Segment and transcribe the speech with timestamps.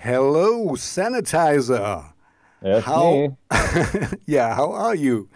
[0.00, 2.12] Hello, sanitizer.
[2.62, 3.10] That's how?
[3.10, 3.30] me.
[4.26, 5.28] yeah, how are you?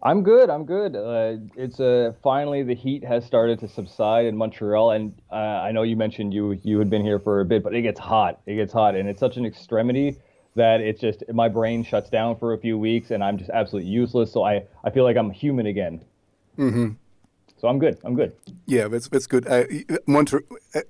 [0.00, 0.50] I'm good.
[0.50, 0.94] I'm good.
[0.94, 5.72] Uh, it's uh, finally the heat has started to subside in Montreal, and uh, I
[5.72, 8.40] know you mentioned you you had been here for a bit, but it gets hot.
[8.46, 10.16] It gets hot, and it's such an extremity
[10.54, 13.90] that it's just my brain shuts down for a few weeks, and I'm just absolutely
[13.90, 14.32] useless.
[14.32, 16.04] So I I feel like I'm human again.
[16.56, 16.90] Mm-hmm.
[17.58, 17.98] So I'm good.
[18.04, 18.32] I'm good.
[18.66, 19.48] Yeah, that's that's good.
[19.48, 19.64] Uh,
[20.06, 20.82] Montre- uh,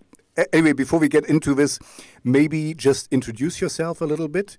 [0.52, 1.78] anyway, before we get into this,
[2.24, 4.56] maybe just introduce yourself a little bit.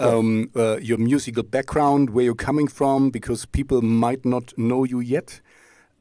[0.00, 0.16] Sure.
[0.16, 5.00] Um, uh, your musical background, where you're coming from, because people might not know you
[5.00, 5.40] yet.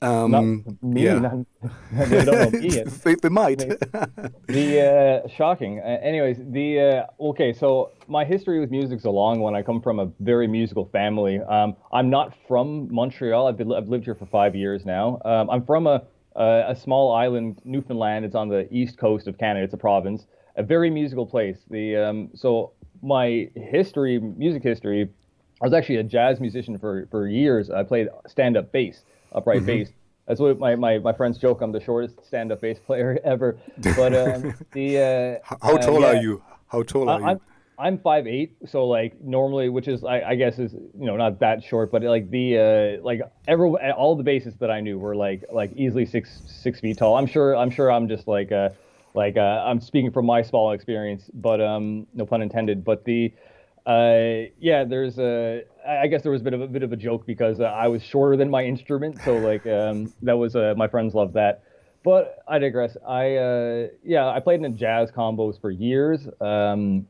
[0.01, 1.19] Um, not me, yeah.
[1.19, 1.45] not,
[2.09, 2.87] they don't know me yet.
[3.03, 3.59] they, they, might.
[4.47, 5.79] the uh, shocking.
[5.79, 7.53] Uh, anyways, the uh, okay.
[7.53, 9.55] So my history with music's a long one.
[9.55, 11.39] I come from a very musical family.
[11.39, 13.47] Um, I'm not from Montreal.
[13.47, 15.21] I've, been, I've lived here for five years now.
[15.23, 16.03] Um, I'm from a,
[16.35, 18.25] a a small island, Newfoundland.
[18.25, 19.65] It's on the east coast of Canada.
[19.65, 20.25] It's a province.
[20.55, 21.59] A very musical place.
[21.69, 25.09] The um, so my history, music history,
[25.61, 27.69] I was actually a jazz musician for for years.
[27.69, 29.03] I played stand up bass
[29.33, 29.65] upright mm-hmm.
[29.65, 29.89] bass.
[30.27, 31.61] That's what my, my, my friends joke.
[31.61, 33.57] I'm the shortest stand-up bass player ever.
[33.77, 36.43] But um, the uh, how tall uh, yeah, are you?
[36.67, 37.25] How tall are I, you?
[37.25, 37.41] I'm
[38.03, 41.63] five eight, so like normally, which is I, I, guess is you know not that
[41.63, 42.57] short, but like the
[42.99, 46.79] uh, like every all the bassists that I knew were like like easily six six
[46.79, 47.17] feet tall.
[47.17, 48.69] I'm sure I'm sure I'm just like uh
[49.13, 52.83] like uh, I'm speaking from my small experience, but um no pun intended.
[52.83, 53.33] But the
[53.85, 55.63] uh, yeah, there's a.
[55.85, 57.87] I guess there was a bit of a bit of a joke because uh, I
[57.87, 61.63] was shorter than my instrument, so like um, that was uh, my friends loved that.
[62.03, 62.95] But I digress.
[63.05, 66.27] I uh, yeah, I played in jazz combos for years.
[66.39, 67.07] Um,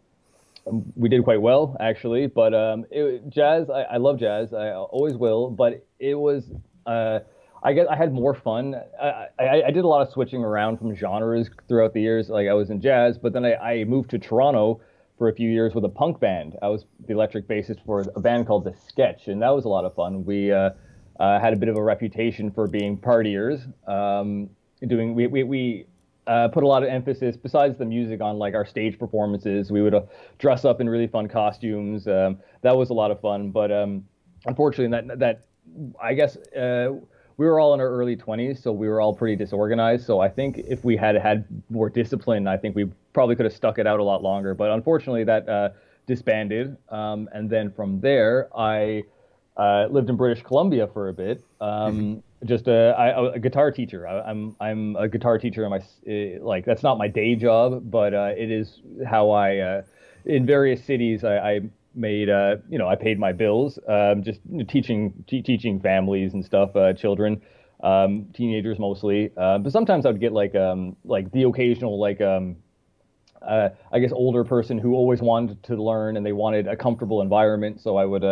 [0.66, 3.70] we did quite well actually, but um, it, jazz.
[3.70, 4.54] I, I love jazz.
[4.54, 5.50] I always will.
[5.50, 6.52] But it was.
[6.86, 7.20] Uh,
[7.66, 8.76] I guess I had more fun.
[9.02, 12.28] I, I, I, did a lot of switching around from genres throughout the years.
[12.28, 14.82] Like I was in jazz, but then I, I moved to Toronto
[15.18, 16.58] for a few years with a punk band.
[16.62, 19.70] I was the electric bassist for a band called The Sketch, and that was a
[19.70, 20.26] lot of fun.
[20.26, 20.72] We uh,
[21.20, 23.62] uh, had a bit of a reputation for being partiers.
[23.88, 24.50] Um,
[24.86, 25.86] doing we we, we
[26.28, 29.72] uh, put a lot of emphasis besides the music on like our stage performances.
[29.72, 30.04] We would uh,
[30.40, 32.08] dress up in really fun costumes.
[32.08, 34.06] Um, that was a lot of fun, but um,
[34.46, 35.46] unfortunately, that that
[36.02, 36.94] I guess uh,
[37.38, 40.06] we were all in our early 20s, so we were all pretty disorganized.
[40.06, 43.54] So I think if we had had more discipline, I think we probably could have
[43.54, 44.54] stuck it out a lot longer.
[44.54, 45.70] But unfortunately, that uh,
[46.06, 46.78] disbanded.
[46.90, 49.04] Um, and then from there, I
[49.58, 51.44] uh, lived in British Columbia for a bit.
[52.46, 54.08] Just a, I, a guitar teacher.
[54.08, 55.68] I, am I'm, I'm a guitar teacher.
[55.70, 59.82] My eh, like that's not my day job, but uh, it is how I uh,
[60.26, 61.60] in various cities I, I
[61.96, 66.76] made uh, you know I paid my bills um, just teaching teaching families and stuff
[66.76, 67.42] uh, children
[67.84, 72.58] um, teenagers mostly uh, but sometimes I'd get like um, like the occasional like um,
[73.42, 77.22] uh, I guess older person who always wanted to learn and they wanted a comfortable
[77.22, 78.24] environment so I would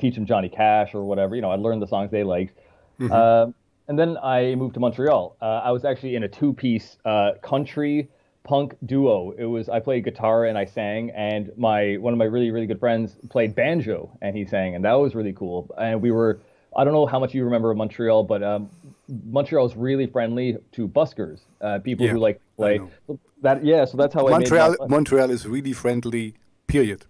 [0.00, 2.58] teach them Johnny Cash or whatever you know I'd learn the songs they liked
[3.00, 3.50] mm-hmm.
[3.88, 6.96] and then I moved to Montreal I was actually in a two piece
[7.42, 8.08] country
[8.44, 9.32] punk duo.
[9.38, 12.66] It was I played guitar and I sang, and my one of my really really
[12.66, 15.70] good friends played banjo and he sang, and that was really cool.
[15.78, 16.40] And we were
[16.76, 18.70] I don't know how much you remember of Montreal, but um,
[19.26, 22.80] Montreal is really friendly to buskers, uh, people yeah, who like play
[23.42, 23.64] that.
[23.64, 24.76] Yeah, so that's how Montreal.
[24.80, 26.34] I Montreal is really friendly.
[26.66, 27.04] Period.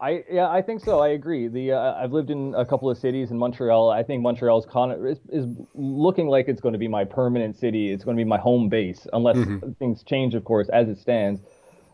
[0.00, 1.00] I yeah, I think so.
[1.00, 1.48] I agree.
[1.48, 3.90] The uh, I've lived in a couple of cities in Montreal.
[3.90, 7.92] I think Montreal's con is, is looking like it's going to be my permanent city.
[7.92, 9.72] It's going to be my home base, unless mm-hmm.
[9.72, 11.40] things change, of course, as it stands.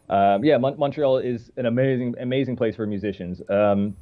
[0.08, 3.42] Um, yeah, Mon- Montreal is an amazing, amazing place for musicians.
[3.50, 3.96] Um,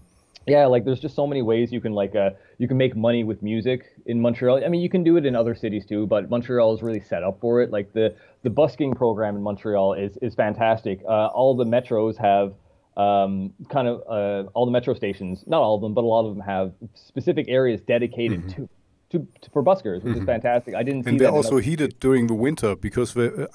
[0.47, 3.25] yeah, like there's just so many ways you can like uh, you can make money
[3.25, 4.63] with music in Montreal.
[4.63, 7.23] I mean, you can do it in other cities too, but Montreal is really set
[7.23, 7.71] up for it.
[7.71, 11.01] Like the the busking program in Montreal is is fantastic.
[11.09, 12.53] Uh, all the metros have
[12.97, 16.29] um, kind of uh, all the metro stations, not all of them, but a lot
[16.29, 18.65] of them have specific areas dedicated mm-hmm.
[18.65, 18.69] to,
[19.11, 20.21] to, to, for buskers, which mm-hmm.
[20.21, 20.75] is fantastic.
[20.75, 23.47] I didn't see and they're also heated during the winter because uh,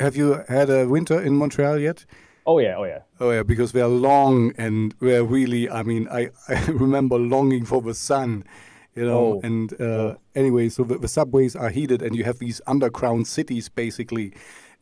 [0.00, 2.06] have you had a winter in Montreal yet?
[2.48, 3.00] Oh yeah, oh yeah.
[3.20, 5.68] Oh yeah, because they're long and we're really.
[5.68, 8.42] I mean, I, I remember longing for the sun,
[8.96, 9.34] you know.
[9.34, 9.40] Oh.
[9.44, 10.16] And uh, oh.
[10.34, 13.68] anyway, so the, the, subways are heated, and you have these underground cities.
[13.68, 14.32] Basically,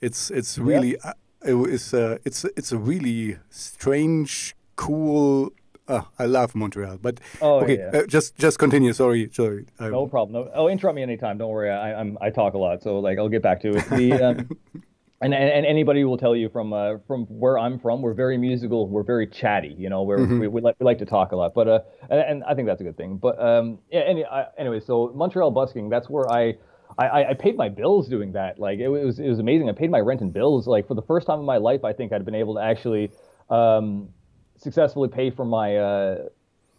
[0.01, 0.97] it's it's really.
[1.05, 1.19] Yep.
[1.47, 5.53] It's uh, it's it's a really strange, cool.
[5.89, 8.01] Uh, I love Montreal, but oh, okay, yeah.
[8.01, 8.93] uh, just just continue.
[8.93, 9.67] Sorry, sorry.
[9.79, 10.45] Um, no problem.
[10.45, 11.39] No, oh, interrupt me anytime.
[11.39, 11.71] Don't worry.
[11.71, 13.89] I I'm, I talk a lot, so like I'll get back to it.
[13.91, 14.49] The, um,
[15.21, 18.37] and, and, and anybody will tell you from uh, from where I'm from, we're very
[18.37, 18.89] musical.
[18.89, 19.75] We're very chatty.
[19.79, 20.41] You know, we're, mm-hmm.
[20.41, 21.55] we we like, we like to talk a lot.
[21.55, 23.17] But uh, and, and I think that's a good thing.
[23.17, 24.01] But um, yeah.
[24.01, 25.89] Any, I, anyway, so Montreal busking.
[25.89, 26.55] That's where I
[26.99, 28.59] I, I paid my bills doing that.
[28.59, 29.69] Like it was it was amazing.
[29.69, 30.67] I paid my rent and bills.
[30.67, 33.11] Like for the first time in my life, I think I'd been able to actually
[33.51, 34.09] um,
[34.57, 36.29] successfully pay for my uh,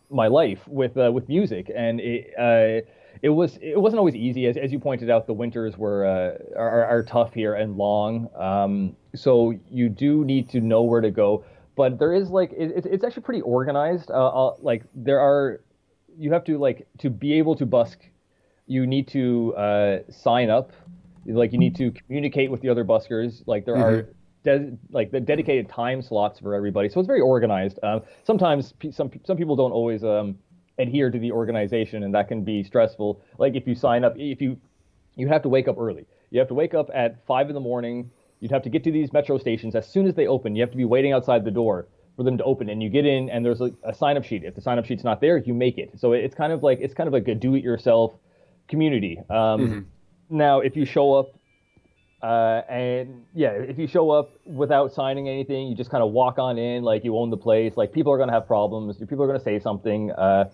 [0.10, 2.88] my life with uh, with music, and it uh,
[3.22, 4.48] it was it wasn't always easy.
[4.48, 8.30] As, as you pointed out, the winters were uh, are, are tough here and long.
[8.36, 11.46] Um, so you do need to know where to go.
[11.75, 14.10] But there is like it, it's actually pretty organized.
[14.10, 15.62] Uh, like there are
[16.18, 18.00] you have to like to be able to busk
[18.68, 20.72] you need to uh, sign up.
[21.25, 23.42] Like you need to communicate with the other buskers.
[23.46, 23.84] Like there mm-hmm.
[23.84, 26.90] are de- like the dedicated time slots for everybody.
[26.90, 27.80] So it's very organized.
[27.84, 30.38] Um, sometimes p- some some people don't always um,
[30.78, 33.22] adhere to the organization, and that can be stressful.
[33.38, 34.58] Like if you sign up, if you
[35.16, 36.06] you have to wake up early.
[36.30, 38.12] You have to wake up at five in the morning.
[38.40, 40.56] You'd have to get to these metro stations as soon as they open.
[40.56, 43.06] You have to be waiting outside the door for them to open, and you get
[43.06, 44.44] in, and there's a, a sign up sheet.
[44.44, 46.00] If the sign up sheet's not there, you make it.
[46.00, 48.13] So it's kind of like it's kind of like a do it yourself
[48.68, 49.18] community.
[49.30, 49.80] Um, mm-hmm.
[50.30, 51.34] Now, if you show up,
[52.22, 56.40] uh, and yeah, if you show up without signing anything, you just kind of walk
[56.40, 57.78] on in like you own the place.
[57.78, 58.98] Like people are gonna have problems.
[58.98, 60.12] People are gonna say something.
[60.12, 60.46] Uh,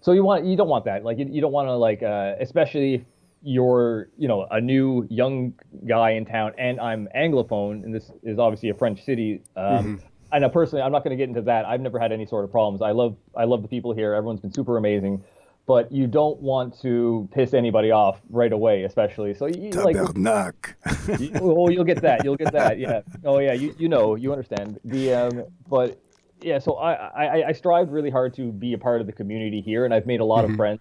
[0.00, 1.04] so you want you don't want that.
[1.04, 3.02] Like you, you don't want to like uh, especially if
[3.42, 5.54] you're you know a new young
[5.86, 9.42] guy in town and I'm anglophone and this is obviously a French city.
[9.56, 9.94] Um, mm-hmm.
[10.32, 11.64] And personally, I'm not going to get into that.
[11.64, 12.82] I've never had any sort of problems.
[12.82, 14.14] I love I love the people here.
[14.14, 15.22] Everyone's been super amazing
[15.66, 19.34] but you don't want to piss anybody off right away, especially.
[19.34, 22.24] So you like, you, oh, you'll get that.
[22.24, 22.78] You'll get that.
[22.78, 23.00] Yeah.
[23.24, 23.52] Oh, yeah.
[23.52, 25.98] You you know you understand the um, but
[26.40, 26.58] yeah.
[26.58, 29.84] So I, I I strive really hard to be a part of the community here,
[29.84, 30.52] and I've made a lot mm-hmm.
[30.52, 30.80] of friends.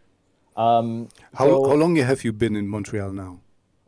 [0.56, 3.40] Um, how so, how long have you been in Montreal now?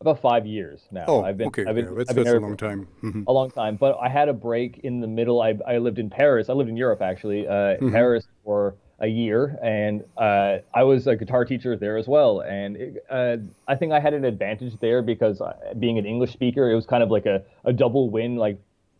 [0.01, 1.05] About five years now.
[1.07, 1.65] Oh, I've been, okay.
[1.65, 2.87] I've been, yeah, that's, I've been that's a long time.
[3.01, 3.23] Mm-hmm.
[3.27, 5.41] A long time, but I had a break in the middle.
[5.41, 6.49] I I lived in Paris.
[6.49, 7.47] I lived in Europe actually.
[7.47, 7.91] Uh, mm-hmm.
[7.91, 12.41] Paris for a year, and uh, I was a guitar teacher there as well.
[12.41, 13.37] And it, uh,
[13.67, 16.87] I think I had an advantage there because uh, being an English speaker, it was
[16.87, 18.35] kind of like a, a double win.
[18.35, 18.57] Like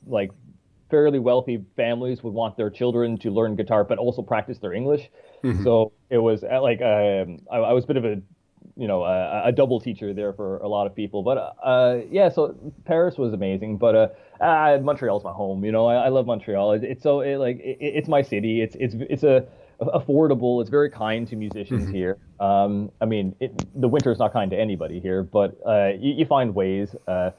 [0.07, 0.31] like
[0.91, 5.09] fairly wealthy families would want their children to learn guitar, but also practice their English.
[5.43, 5.63] Mm-hmm.
[5.63, 8.21] So it was uh, like um, I, I, was a bit of a
[8.77, 11.23] you know a, a, double teacher there for a lot of people.
[11.23, 12.55] But uh, yeah, so
[12.85, 15.65] Paris was amazing, but uh, uh, Montreal's my home.
[15.65, 16.73] You know, I, I love Montreal.
[16.73, 18.61] It, it's so it, like it, it's my city.
[18.61, 19.45] It's it's it's a
[19.79, 20.61] affordable.
[20.61, 21.93] It's very kind to musicians mm-hmm.
[21.93, 22.17] here.
[22.39, 26.13] Um, I mean, it, the winter is not kind to anybody here, but uh, you,
[26.13, 26.95] you, find ways.
[27.07, 27.31] Uh,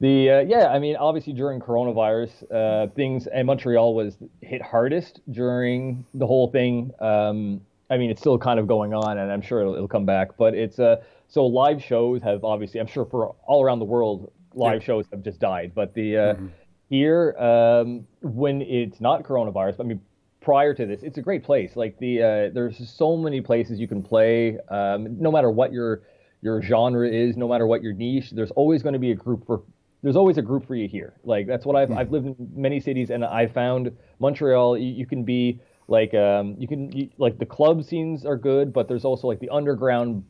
[0.00, 5.20] the uh, yeah, I mean, obviously during coronavirus, uh, things and Montreal was hit hardest
[5.30, 6.92] during the whole thing.
[7.00, 7.60] Um,
[7.90, 10.36] I mean, it's still kind of going on, and I'm sure it'll, it'll come back.
[10.36, 10.96] But it's uh,
[11.28, 14.86] so live shows have obviously, I'm sure for all around the world, live yeah.
[14.86, 15.72] shows have just died.
[15.74, 16.46] But the uh, mm-hmm.
[16.88, 20.00] here, um, when it's not coronavirus, I mean,
[20.44, 21.74] prior to this, it's a great place.
[21.74, 24.58] Like the uh, there's so many places you can play.
[24.68, 26.02] Um, no matter what your
[26.42, 29.46] your genre is, no matter what your niche, there's always going to be a group
[29.46, 29.62] for.
[30.02, 31.14] There's always a group for you here.
[31.24, 31.96] Like that's what I've mm.
[31.96, 34.76] I've lived in many cities, and I found Montreal.
[34.76, 38.72] You, you can be like um, you can you, like the club scenes are good,
[38.72, 40.24] but there's also like the underground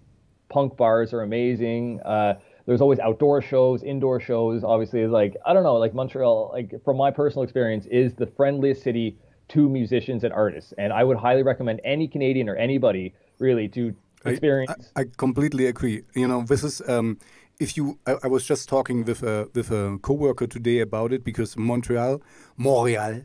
[0.48, 2.00] punk bars are amazing.
[2.02, 2.34] Uh,
[2.66, 4.62] there's always outdoor shows, indoor shows.
[4.62, 8.84] Obviously, like I don't know, like Montreal, like from my personal experience, is the friendliest
[8.84, 9.18] city
[9.48, 10.72] to musicians and artists.
[10.78, 13.94] And I would highly recommend any Canadian or anybody really to
[14.24, 14.90] experience.
[14.96, 16.02] I, I, I completely agree.
[16.14, 16.82] You know, this is.
[16.88, 17.18] Um,
[17.60, 21.24] if you, I, I, was just talking with a with a coworker today about it
[21.24, 22.20] because Montreal,
[22.56, 23.22] Montreal,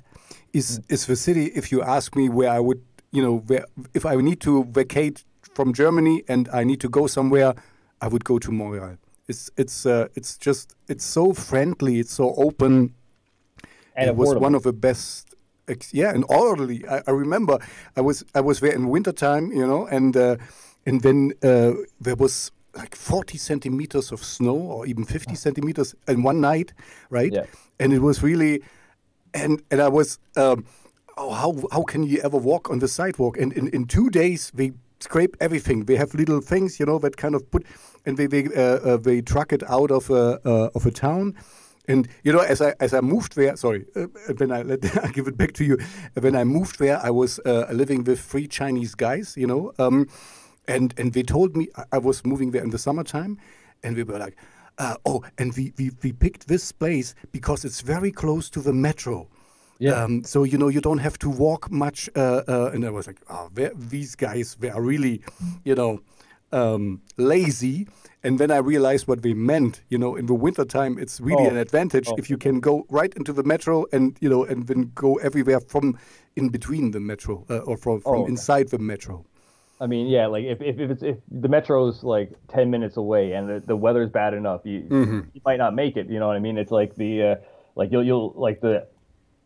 [0.54, 0.92] is mm.
[0.92, 1.46] is the city.
[1.56, 5.24] If you ask me where I would, you know, where if I need to vacate
[5.54, 7.56] from Germany and I need to go somewhere,
[8.02, 8.98] I would go to Montreal.
[9.28, 12.00] It's it's uh, it's just it's so friendly.
[12.00, 12.94] It's so open.
[13.96, 15.29] And it was one of the best
[15.92, 16.88] yeah, and orderly.
[16.88, 17.60] I, I, remember
[17.96, 20.38] I was I was there in wintertime, you know, and uh,
[20.86, 26.24] and then uh, there was like 40 centimeters of snow or even 50 centimeters in
[26.24, 26.74] one night,
[27.10, 27.32] right?
[27.32, 27.46] Yeah.
[27.80, 28.62] And it was really,
[29.34, 30.66] and and I was, um,
[31.18, 33.38] oh, how how can you ever walk on the sidewalk?
[33.38, 35.86] And in, in two days they scrape everything.
[35.86, 37.66] They have little things, you know, that kind of put,
[38.06, 41.36] and they they uh, uh they truck it out of a uh, of a town
[41.89, 44.05] and you know, as I as I moved there, sorry, uh,
[44.38, 45.77] when I let I give it back to you.
[46.13, 50.08] When I moved there, I was uh, living with three Chinese guys, you know, um,
[50.67, 53.38] and and they told me I was moving there in the summertime,
[53.84, 54.38] and we were like,
[54.77, 58.74] uh, oh, and we, we we picked this place because it's very close to the
[58.74, 59.27] metro.
[59.79, 60.03] Yeah.
[60.03, 63.08] Um, so you know you don't have to walk much, uh, uh, and I was
[63.08, 65.22] like, oh, these guys they are really,
[65.63, 66.01] you know,
[66.51, 67.88] um, lazy.
[68.22, 69.82] And then I realized what they meant.
[69.89, 71.50] You know, in the wintertime, it's really oh.
[71.50, 72.15] an advantage oh.
[72.18, 75.62] if you can go right into the metro and you know, and then go everywhere
[75.62, 75.98] from
[76.36, 79.25] in between the metro uh, or from from oh, inside the metro.
[79.82, 83.32] I mean, yeah, like if, if, if it's if the metro's like ten minutes away
[83.32, 85.20] and the, the weather's bad enough, you mm-hmm.
[85.34, 86.10] you might not make it.
[86.10, 86.58] You know what I mean?
[86.58, 87.36] It's like the uh,
[87.75, 88.88] like you'll you'll like the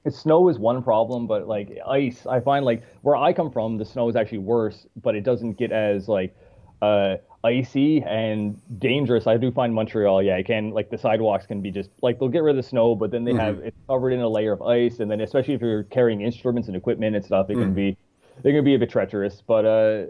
[0.09, 3.85] snow is one problem, but like ice, I find like where I come from, the
[3.85, 6.35] snow is actually worse, but it doesn't get as like
[6.83, 9.27] uh, icy and dangerous.
[9.27, 12.29] I do find Montreal, yeah, it can like the sidewalks can be just like they'll
[12.29, 13.39] get rid of the snow, but then they mm-hmm.
[13.39, 16.67] have it covered in a layer of ice, and then especially if you're carrying instruments
[16.67, 17.63] and equipment and stuff, it mm-hmm.
[17.63, 17.97] can be
[18.43, 19.41] they can be a bit treacherous.
[19.45, 20.05] But uh,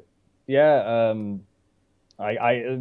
[0.47, 1.41] yeah, um,
[2.19, 2.79] I, I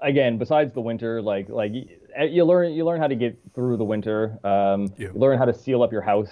[0.00, 3.84] again, besides the winter, like like you learn you learn how to get through the
[3.84, 4.38] winter.
[4.44, 5.08] Um, yeah.
[5.14, 6.30] learn how to seal up your house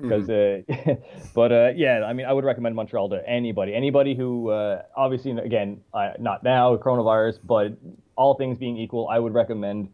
[0.00, 0.90] because mm-hmm.
[0.90, 0.94] uh,
[1.34, 5.32] but uh, yeah i mean i would recommend montreal to anybody anybody who uh, obviously
[5.32, 5.80] again
[6.18, 7.76] not now coronavirus but
[8.16, 9.88] all things being equal i would recommend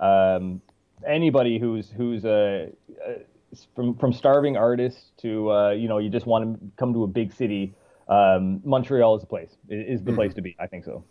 [0.00, 0.60] um,
[1.06, 2.66] anybody who's who's uh,
[3.06, 3.12] uh,
[3.74, 7.06] from from starving artists to uh, you know you just want to come to a
[7.06, 7.74] big city
[8.08, 10.16] um, montreal is the place is the mm-hmm.
[10.16, 11.02] place to be i think so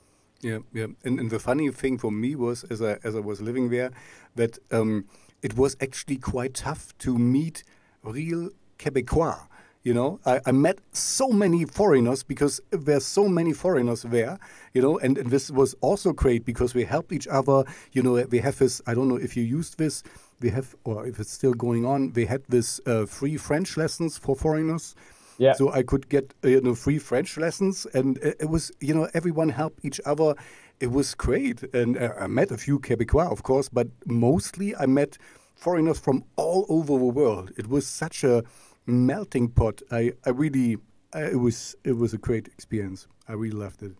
[0.41, 3.41] yeah yeah and, and the funny thing for me was as i as i was
[3.41, 3.91] living there
[4.35, 5.05] that um,
[5.41, 7.63] it was actually quite tough to meet
[8.07, 8.49] real
[8.79, 9.47] Quebecois.
[9.83, 14.37] You know, I, I, met so many foreigners because there's so many foreigners there,
[14.73, 17.63] you know, and, and, this was also great because we helped each other.
[17.93, 20.03] You know, we have this, I don't know if you used this,
[20.41, 24.17] we have, or if it's still going on, we had this uh, free French lessons
[24.17, 24.93] for foreigners.
[25.37, 25.53] Yeah.
[25.53, 28.93] So I could get, uh, you know, free French lessons and it, it, was, you
[28.93, 30.35] know, everyone helped each other.
[30.81, 31.63] It was great.
[31.73, 35.17] And uh, I met a few Quebecois, of course, but mostly I met
[35.57, 37.51] foreigners from all over the world.
[37.57, 38.43] It was such a
[38.85, 39.81] melting pot.
[39.91, 40.77] I, I really,
[41.13, 43.07] I, it was it was a great experience.
[43.27, 43.93] I really loved it.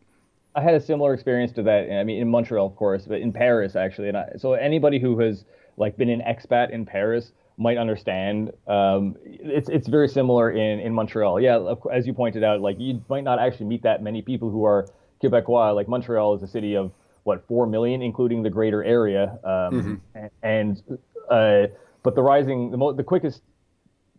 [0.55, 1.91] I had a similar experience to that.
[1.91, 4.09] I mean, in Montreal, of course, but in Paris actually.
[4.09, 5.45] And I, so anybody who has
[5.77, 8.51] like been an expat in Paris might understand.
[8.67, 11.41] Um, it's it's very similar in in Montreal.
[11.41, 14.63] Yeah, as you pointed out, like you might not actually meet that many people who
[14.63, 14.87] are
[15.21, 15.75] Quebecois.
[15.75, 16.91] Like Montreal is a city of
[17.23, 20.25] what four million, including the greater area, um, mm-hmm.
[20.43, 20.81] and
[21.29, 21.67] uh,
[22.03, 23.41] but the rising, the, mo- the quickest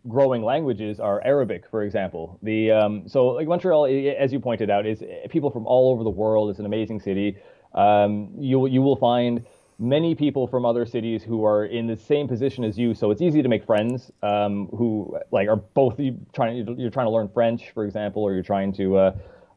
[0.07, 2.39] growing languages are Arabic, for example.
[2.41, 3.85] The um, so like Montreal,
[4.17, 6.49] as you pointed out, is people from all over the world.
[6.49, 7.37] It's an amazing city.
[7.73, 9.45] Um, you you will find
[9.77, 13.21] many people from other cities who are in the same position as you, so it's
[13.21, 17.29] easy to make friends um, who like are both you trying you're trying to learn
[17.29, 18.97] French, for example, or you're trying to.
[18.97, 19.11] Uh,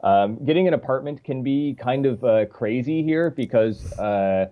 [0.04, 4.48] um, getting an apartment can be kind of uh, crazy here because uh,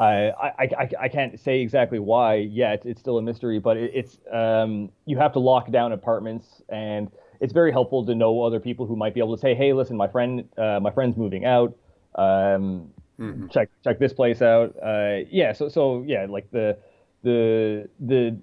[0.00, 2.82] I, I, I, can't say exactly why yet.
[2.86, 7.10] It's still a mystery, but it, it's um, you have to lock down apartments, and
[7.40, 9.98] it's very helpful to know other people who might be able to say, "Hey, listen,
[9.98, 11.76] my friend, uh, my friend's moving out.
[12.14, 12.90] Um,
[13.20, 13.48] mm-hmm.
[13.48, 16.78] Check check this place out." Uh, yeah, so so yeah, like the
[17.22, 18.38] the the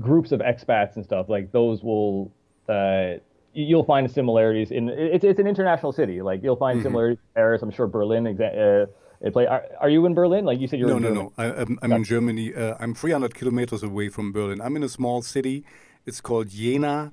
[0.00, 2.32] groups of expats and stuff like those will
[2.68, 3.14] uh,
[3.52, 6.22] you'll find similarities in it's it's an international city.
[6.22, 6.88] Like you'll find mm-hmm.
[6.88, 7.62] similarities in Paris.
[7.62, 8.24] I'm sure Berlin.
[8.24, 8.86] Exa- uh,
[9.20, 9.46] it play.
[9.46, 10.44] Are, are, you in Berlin?
[10.44, 11.32] Like you said, you're no, in no, no.
[11.36, 12.54] I, am I'm in Germany.
[12.54, 14.60] Uh, I'm 300 kilometers away from Berlin.
[14.60, 15.64] I'm in a small city.
[16.06, 17.12] It's called Jena.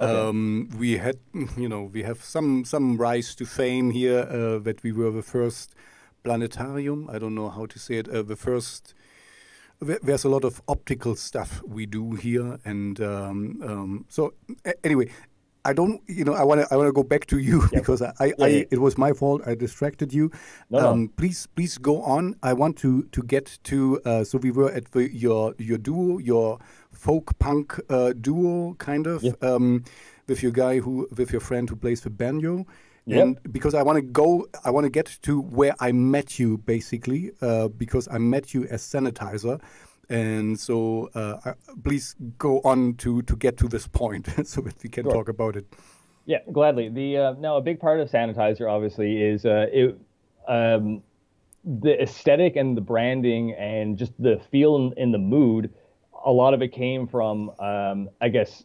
[0.00, 0.28] Okay.
[0.28, 1.18] Um, we had,
[1.56, 5.22] you know, we have some some rise to fame here uh, that we were the
[5.22, 5.74] first
[6.22, 7.08] planetarium.
[7.10, 8.08] I don't know how to say it.
[8.08, 8.94] Uh, the first.
[9.82, 14.34] There's a lot of optical stuff we do here, and um, um, so
[14.84, 15.08] anyway,
[15.64, 17.82] I don't, you know, I want to, I want to go back to you yep.
[17.82, 18.64] because I, I, yeah, yeah.
[18.70, 19.42] it was my fault.
[19.46, 20.30] I distracted you.
[20.70, 21.08] No, um, no.
[21.16, 22.36] Please, please go on.
[22.42, 24.00] I want to to get to.
[24.04, 26.58] Uh, so we were at the, your your duo, your
[26.92, 29.42] folk punk uh, duo, kind of, yep.
[29.44, 29.84] um,
[30.26, 32.66] with your guy who, with your friend who plays the banjo.
[33.06, 33.22] Yep.
[33.22, 36.58] And because I want to go, I want to get to where I met you,
[36.58, 39.60] basically, uh, because I met you as sanitizer.
[40.10, 44.90] And so, uh, please go on to to get to this point so that we
[44.90, 45.12] can sure.
[45.12, 45.66] talk about it.
[46.26, 46.88] Yeah, gladly.
[46.88, 49.98] The uh, now a big part of sanitizer obviously is uh, it,
[50.48, 51.02] um,
[51.64, 55.72] the aesthetic and the branding and just the feel in, in the mood.
[56.24, 58.64] A lot of it came from, um, I guess,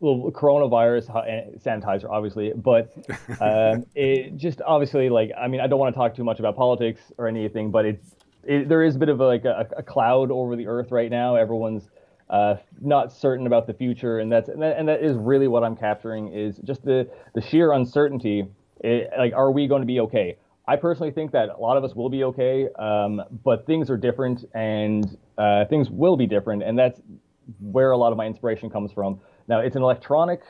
[0.00, 2.92] well, coronavirus eh, sanitizer, obviously, but
[3.40, 6.56] um, it just obviously like I mean I don't want to talk too much about
[6.56, 8.15] politics or anything, but it's
[8.46, 11.10] it, there is a bit of a, like a, a, cloud over the earth right
[11.10, 11.36] now.
[11.36, 11.88] Everyone's
[12.30, 15.62] uh, not certain about the future, and that's and that, and that is really what
[15.64, 18.46] I'm capturing is just the the sheer uncertainty.
[18.80, 20.36] It, like, are we going to be okay?
[20.68, 23.96] I personally think that a lot of us will be okay, um, but things are
[23.96, 27.00] different, and uh, things will be different, and that's
[27.60, 29.20] where a lot of my inspiration comes from.
[29.48, 30.42] Now, it's an electronic,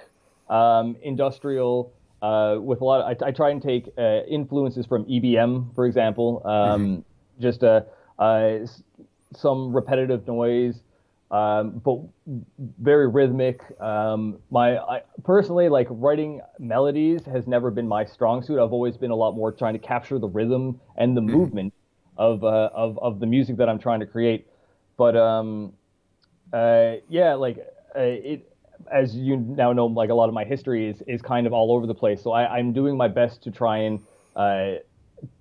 [0.48, 1.92] um, industrial.
[2.22, 5.84] Uh, with a lot, of, I, I, try and take uh, influences from EBM, for
[5.84, 6.40] example.
[6.46, 7.00] Um, mm-hmm
[7.40, 7.86] just a,
[8.18, 8.58] uh,
[9.34, 10.82] some repetitive noise,
[11.30, 11.98] um, but
[12.80, 13.60] very rhythmic.
[13.80, 18.62] Um, my I, personally like writing melodies has never been my strong suit.
[18.62, 21.36] I've always been a lot more trying to capture the rhythm and the mm-hmm.
[21.36, 21.74] movement
[22.16, 24.46] of uh, of of the music that I'm trying to create.
[24.96, 25.72] But um,
[26.52, 27.58] uh, yeah, like
[27.96, 28.52] uh, it
[28.92, 31.72] as you now know, like a lot of my history is is kind of all
[31.72, 32.22] over the place.
[32.22, 34.00] So I, I'm doing my best to try and
[34.36, 34.74] uh,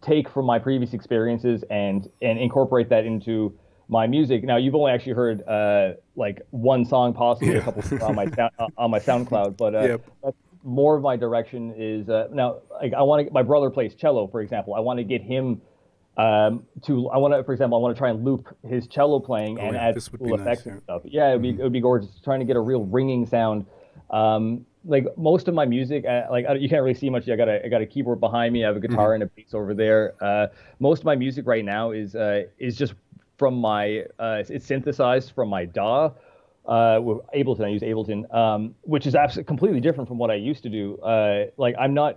[0.01, 4.44] take from my previous experiences and and incorporate that into my music.
[4.44, 7.60] Now you've only actually heard uh, like one song, possibly yeah.
[7.60, 10.36] a couple on my uh, on my SoundCloud, but uh, yep.
[10.63, 12.58] more of my direction is uh, now.
[12.82, 13.24] Like I want to.
[13.25, 14.74] Get my brother plays cello, for example.
[14.74, 15.62] I want to get him
[16.17, 17.10] um, to.
[17.10, 19.63] I want to, for example, I want to try and loop his cello playing oh,
[19.63, 21.01] and yeah, add cool effects nice, and stuff.
[21.05, 21.72] Yeah, it'd be mm-hmm.
[21.72, 22.10] be gorgeous.
[22.24, 23.65] Trying to get a real ringing sound.
[24.10, 27.27] Um, like most of my music, uh, like you can't really see much.
[27.30, 28.63] I got a I got a keyboard behind me.
[28.63, 29.22] I have a guitar mm-hmm.
[29.22, 30.15] and a bass over there.
[30.22, 30.48] Uh,
[30.80, 32.94] most of my music right now is uh, is just
[33.38, 36.12] from my uh, it's synthesized from my DAW.
[36.65, 40.36] Uh, with Ableton, I use Ableton, um, which is absolutely completely different from what I
[40.36, 40.98] used to do.
[40.98, 42.15] Uh, like I'm not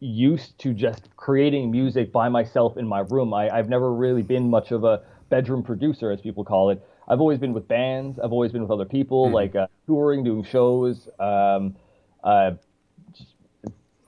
[0.00, 3.32] used to just creating music by myself in my room.
[3.32, 6.84] I, I've never really been much of a bedroom producer, as people call it.
[7.08, 8.18] I've always been with bands.
[8.18, 9.34] I've always been with other people, mm-hmm.
[9.34, 11.76] like uh, touring, doing shows, um,
[12.26, 12.50] uh,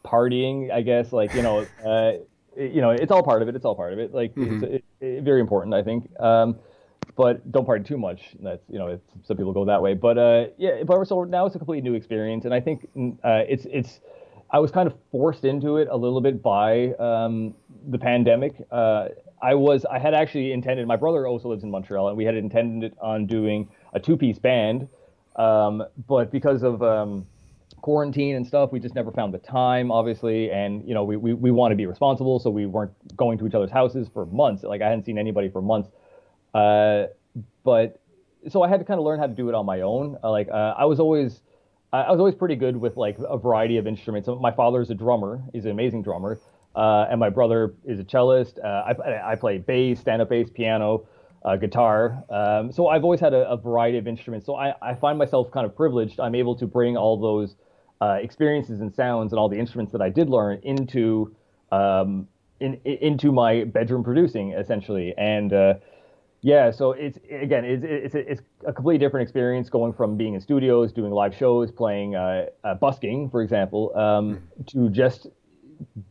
[0.04, 0.70] partying.
[0.70, 2.12] I guess, like you know, uh,
[2.56, 3.56] you know, it's all part of it.
[3.56, 4.12] It's all part of it.
[4.12, 4.64] Like mm-hmm.
[4.64, 6.10] it's, it, very important, I think.
[6.20, 6.56] Um,
[7.16, 8.36] but don't party too much.
[8.40, 9.94] That's you know, some people go that way.
[9.94, 13.16] But uh, yeah, but so now it's a completely new experience, and I think mm,
[13.24, 14.00] uh, it's it's.
[14.50, 17.54] I was kind of forced into it a little bit by um,
[17.88, 18.54] the pandemic.
[18.70, 19.08] Uh,
[19.42, 20.86] I was I had actually intended.
[20.86, 24.88] My brother also lives in Montreal, and we had intended on doing a two-piece band,
[25.36, 27.26] um, but because of um,
[27.80, 28.72] quarantine and stuff.
[28.72, 31.76] We just never found the time, obviously, and you know we we, we want to
[31.76, 34.62] be responsible, so we weren't going to each other's houses for months.
[34.62, 35.88] Like I hadn't seen anybody for months,
[36.54, 37.04] uh,
[37.64, 38.00] but
[38.48, 40.16] so I had to kind of learn how to do it on my own.
[40.22, 41.40] Uh, like uh, I was always
[41.92, 44.28] I was always pretty good with like a variety of instruments.
[44.40, 46.38] My father's a drummer; he's an amazing drummer,
[46.74, 48.58] uh, and my brother is a cellist.
[48.62, 51.06] Uh, I I play bass, stand-up bass, piano.
[51.44, 52.24] Uh, guitar.
[52.28, 54.44] Um, so I've always had a, a, variety of instruments.
[54.44, 56.18] So I, I, find myself kind of privileged.
[56.18, 57.54] I'm able to bring all those
[58.00, 61.34] uh, experiences and sounds and all the instruments that I did learn into
[61.72, 62.28] um,
[62.60, 65.14] in, into my bedroom producing essentially.
[65.16, 65.74] And uh,
[66.40, 70.40] yeah, so it's again it's it's it's a completely different experience going from being in
[70.40, 74.62] studios, doing live shows, playing uh, uh, busking, for example, um, mm-hmm.
[74.66, 75.26] to just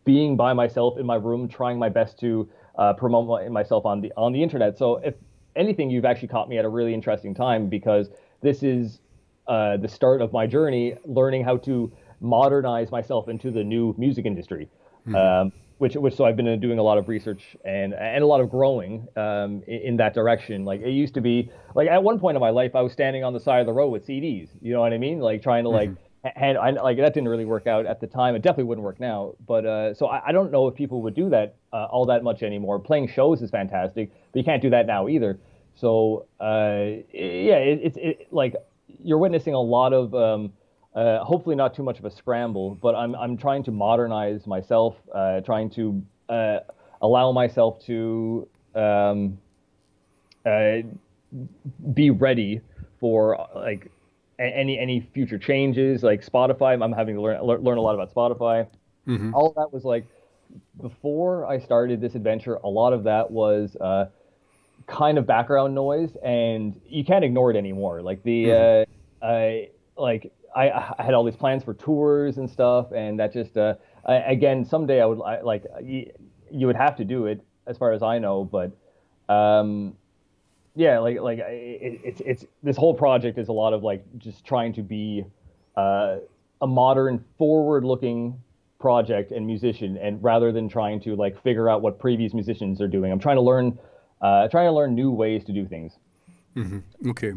[0.03, 4.11] being by myself in my room, trying my best to uh, promote myself on the
[4.17, 4.77] on the internet.
[4.77, 5.15] So if
[5.55, 8.09] anything, you've actually caught me at a really interesting time because
[8.41, 8.99] this is
[9.47, 14.25] uh, the start of my journey, learning how to modernize myself into the new music
[14.25, 14.69] industry.
[15.07, 15.15] Mm-hmm.
[15.15, 18.41] Um, which, which, so I've been doing a lot of research and and a lot
[18.41, 20.65] of growing um, in, in, that direction.
[20.65, 23.23] Like it used to be, like at one point in my life, I was standing
[23.23, 24.49] on the side of the road with CDs.
[24.59, 25.19] You know what I mean?
[25.19, 25.89] Like trying to like.
[25.89, 26.01] Mm-hmm.
[26.35, 28.35] And I, like that didn't really work out at the time.
[28.35, 29.35] It definitely wouldn't work now.
[29.47, 32.21] But uh, so I, I, don't know if people would do that uh, all that
[32.21, 32.79] much anymore.
[32.79, 35.39] Playing shows is fantastic, but you can't do that now either.
[35.75, 38.55] So uh, yeah, it, it's it, like
[39.03, 40.53] you're witnessing a lot of um,
[40.95, 44.95] uh, hopefully not too much of a scramble, but I'm I'm trying to modernize myself,
[45.13, 46.59] uh, trying to uh,
[47.01, 49.37] allow myself to um,
[50.45, 50.77] uh,
[51.93, 52.61] be ready
[52.99, 53.91] for like
[54.39, 56.81] any any future changes, like Spotify.
[56.81, 58.67] I'm having to learn learn a lot about Spotify.
[59.07, 59.33] Mm-hmm.
[59.33, 60.05] All that was like
[60.81, 62.55] before I started this adventure.
[62.63, 64.05] A lot of that was uh,
[64.87, 68.01] kind of background noise, and you can't ignore it anymore.
[68.01, 69.23] Like the, mm-hmm.
[69.23, 73.33] uh, I like I, I, had all these plans for tours and stuff, and that
[73.33, 76.11] just uh, I, again someday I would I, like you,
[76.49, 78.71] you, would have to do it as far as I know, but
[79.33, 79.95] um,
[80.75, 84.45] yeah, like like it, it's it's this whole project is a lot of like just
[84.45, 85.25] trying to be
[85.75, 86.17] uh,
[86.61, 88.39] a modern, forward-looking
[88.79, 92.87] project and musician, and rather than trying to like figure out what previous musicians are
[92.87, 93.77] doing, I'm trying to learn
[94.21, 95.99] uh, trying to learn new ways to do things.
[96.55, 97.09] Mm -hmm.
[97.09, 97.33] Okay,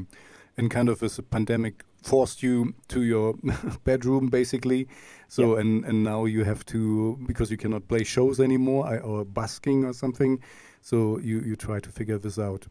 [0.56, 3.34] and kind of as a pandemic forced you to your
[3.84, 4.86] bedroom basically.
[5.28, 9.84] So and and now you have to because you cannot play shows anymore or busking
[9.84, 10.42] or something
[10.80, 12.66] so you you try to figure this out.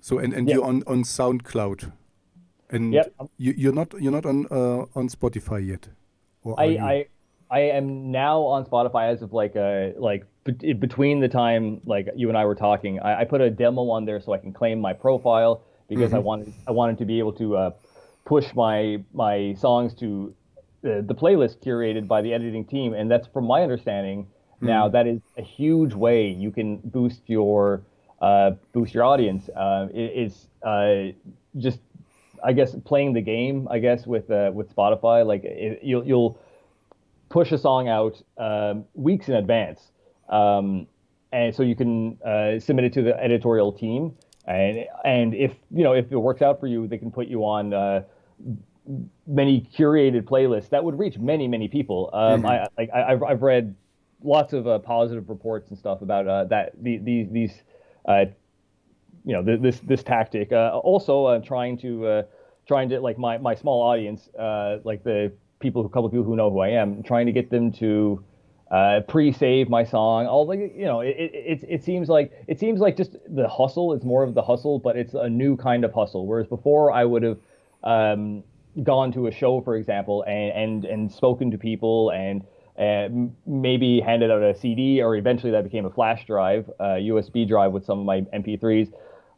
[0.00, 1.92] So and and you're on on soundcloud.
[2.72, 3.12] And yep.
[3.36, 5.88] you, you're not you're not on uh, on spotify yet?
[6.56, 7.06] I, I
[7.50, 12.08] I am now on Spotify as of like a uh, like between the time like
[12.16, 14.52] you and I were talking, I, I, put a demo on there so I can
[14.52, 16.16] claim my profile because mm-hmm.
[16.16, 17.70] I wanted I wanted to be able to uh,
[18.24, 20.34] push my my songs to
[20.84, 24.66] uh, the playlist curated by the editing team, and that's from my understanding mm-hmm.
[24.66, 27.82] now that is a huge way you can boost your
[28.20, 29.48] uh, boost your audience.
[29.48, 31.12] Uh, it, it's uh,
[31.58, 31.80] just
[32.44, 33.68] I guess playing the game.
[33.70, 36.38] I guess with uh, with Spotify, like it, you'll you'll
[37.28, 39.92] push a song out um, weeks in advance,
[40.30, 40.86] um,
[41.32, 44.14] and so you can uh, submit it to the editorial team.
[44.46, 47.44] And and if you know if it works out for you, they can put you
[47.44, 48.02] on uh,
[49.26, 52.10] many curated playlists that would reach many many people.
[52.12, 52.46] Um, mm-hmm.
[52.46, 53.74] I like I've I've read
[54.22, 57.62] lots of uh, positive reports and stuff about uh, that the, the, these
[58.06, 58.24] uh,
[59.24, 60.52] you know this this tactic.
[60.52, 62.22] Uh, also, uh, trying to uh,
[62.66, 64.28] trying to like my my small audience,
[64.84, 67.50] like the people, a couple of people who know who I am, trying to get
[67.50, 68.24] them to
[69.08, 70.26] pre-save my song.
[70.26, 73.92] All like you know, it, it it seems like it seems like just the hustle
[73.92, 76.26] It's more of the hustle, but it's a new kind of hustle.
[76.26, 77.38] Whereas before, I would have.
[77.82, 78.44] Um,
[78.84, 82.44] gone to a show, for example, and and, and spoken to people and
[83.46, 87.72] maybe handed out a CD, or eventually that became a flash drive, a USB drive
[87.72, 88.90] with some of my MP3s.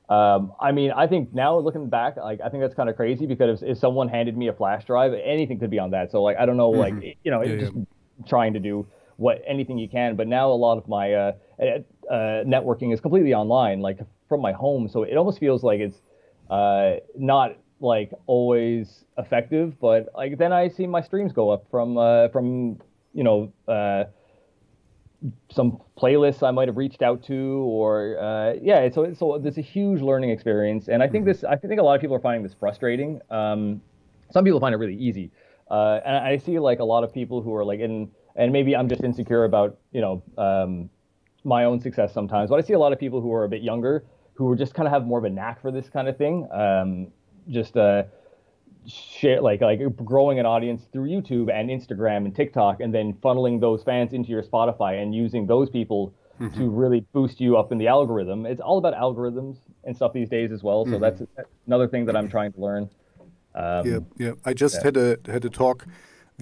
[0.08, 3.26] Um, I mean, I think now looking back, like I think that's kind of crazy
[3.26, 6.12] because if, if, someone handed me a flash drive, anything could be on that.
[6.12, 7.18] So like I don't know, like mm-hmm.
[7.24, 7.82] you know, yeah, just yeah.
[8.28, 10.16] trying to do what anything you can.
[10.16, 13.98] But now a lot of my uh, uh, networking is completely online, like
[14.28, 14.88] from my home.
[14.88, 16.00] So it almost feels like it's
[16.50, 19.78] uh, not like always effective.
[19.80, 22.78] But like then I see my streams go up from uh, from
[23.14, 24.04] you know, uh,
[25.50, 29.62] some playlists I might have reached out to, or uh, yeah, so so there's a
[29.62, 31.32] huge learning experience, and I think mm-hmm.
[31.32, 33.20] this I think a lot of people are finding this frustrating.
[33.30, 33.80] Um,
[34.30, 35.30] some people find it really easy,
[35.70, 38.74] uh, and I see like a lot of people who are like in, and maybe
[38.74, 40.90] I'm just insecure about you know um,
[41.44, 43.62] my own success sometimes, but I see a lot of people who are a bit
[43.62, 46.48] younger who just kind of have more of a knack for this kind of thing.
[46.52, 47.08] Um,
[47.48, 48.04] just uh,
[48.86, 53.60] share like like growing an audience through YouTube and Instagram and TikTok, and then funneling
[53.60, 56.58] those fans into your Spotify and using those people mm-hmm.
[56.58, 58.46] to really boost you up in the algorithm.
[58.46, 60.84] It's all about algorithms and stuff these days as well.
[60.84, 61.00] So mm-hmm.
[61.02, 61.22] that's
[61.66, 62.90] another thing that I'm trying to learn.
[63.54, 64.32] Um, yeah, yeah.
[64.44, 64.84] I just yeah.
[64.84, 65.86] had a had a talk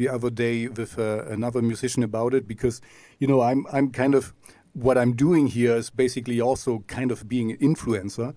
[0.00, 2.76] the other day with uh, another musician about it because
[3.20, 4.32] you know I'm I'm kind of
[4.86, 8.34] what I'm doing here is basically also kind of being an influencer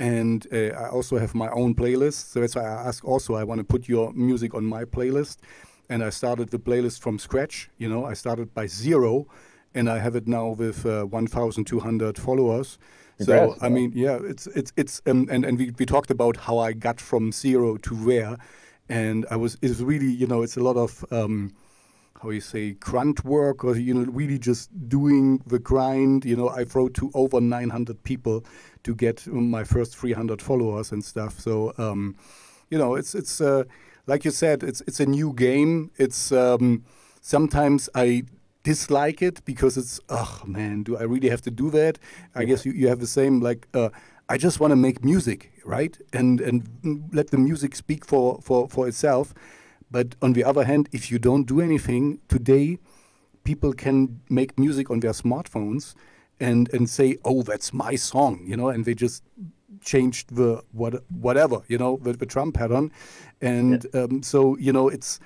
[0.00, 2.32] and uh, I also have my own playlist.
[2.32, 5.36] So that's why I ask also, I want to put your music on my playlist.
[5.90, 7.68] And I started the playlist from scratch.
[7.76, 9.26] You know, I started by zero
[9.74, 12.78] and I have it now with uh, 1,200 followers.
[13.18, 16.56] So I mean, yeah, it's it's it's um, and and we, we talked about how
[16.56, 18.38] I got from zero to where,
[18.90, 21.54] and I was it's really you know it's a lot of um,
[22.20, 26.24] how you say grunt work or you know really just doing the grind.
[26.24, 28.44] You know, I wrote to over 900 people
[28.82, 31.38] to get my first 300 followers and stuff.
[31.38, 32.16] So um,
[32.68, 33.64] you know, it's it's uh,
[34.06, 35.92] like you said, it's it's a new game.
[35.96, 36.84] It's um,
[37.20, 38.24] sometimes I
[38.64, 41.98] dislike it because it's oh man, do I really have to do that?
[42.34, 43.68] I guess you, you have the same like.
[43.72, 43.90] Uh,
[44.30, 45.98] I just want to make music, right?
[46.12, 49.34] And and let the music speak for, for, for itself.
[49.90, 52.78] But on the other hand, if you don't do anything today,
[53.42, 55.94] people can make music on their smartphones
[56.38, 59.24] and and say, "Oh, that's my song," you know, and they just
[59.80, 62.92] changed the what whatever, you know, the, the drum pattern,
[63.40, 64.02] and yeah.
[64.02, 65.18] um, so you know, it's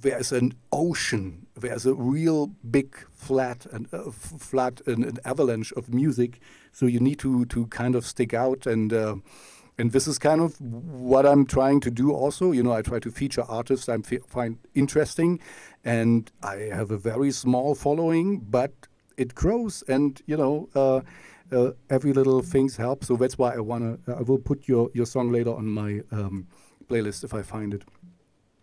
[0.00, 5.92] there's an ocean, there's a real big flat and uh, flat an, an, avalanche of
[5.92, 6.40] music,
[6.72, 8.92] so you need to to kind of stick out and.
[8.92, 9.16] Uh,
[9.78, 12.52] and this is kind of what I'm trying to do also.
[12.52, 13.96] You know, I try to feature artists I
[14.28, 15.40] find interesting,
[15.84, 18.72] and I have a very small following, but
[19.16, 21.00] it grows, and you know, uh,
[21.50, 23.04] uh, every little things help.
[23.04, 23.98] So that's why I wanna.
[24.06, 26.46] I will put your your song later on my um,
[26.88, 27.82] playlist if I find it.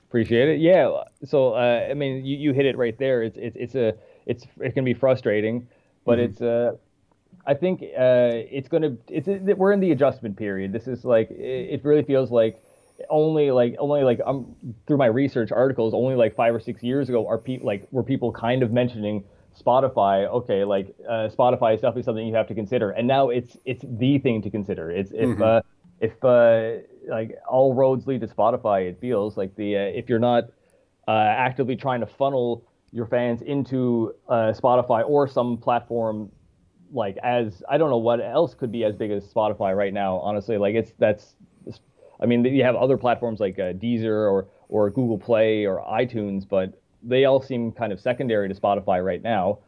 [0.08, 0.60] Appreciate it.
[0.60, 1.04] Yeah.
[1.26, 3.24] So uh, I mean, you, you hit it right there.
[3.24, 3.94] It's it's it's a
[4.26, 5.68] it's it can be frustrating,
[6.06, 6.32] but mm-hmm.
[6.32, 6.74] it's uh
[7.46, 10.74] I think uh, it's gonna it's it, we're in the adjustment period.
[10.74, 12.62] This is like it, it really feels like
[13.10, 16.84] only like only like I'm um, through my research articles only like five or six
[16.84, 19.24] years ago are people like were people kind of mentioning
[19.60, 23.58] Spotify, okay, like uh, Spotify is definitely something you have to consider, and now it's
[23.66, 24.92] it's the thing to consider.
[24.92, 25.42] It's if mm-hmm.
[25.42, 25.62] uh,
[26.00, 30.20] if uh, like all roads lead to Spotify, it feels like the uh, if you're
[30.20, 30.46] not
[31.08, 36.32] uh, actively trying to funnel your fans into uh, Spotify or some platform
[36.92, 40.18] like as I don't know what else could be as big as Spotify right now.
[40.18, 41.36] Honestly, like it's that's
[42.20, 46.82] I mean you have other platforms like Deezer or or Google Play or iTunes, but
[47.04, 49.60] they all seem kind of secondary to Spotify right now.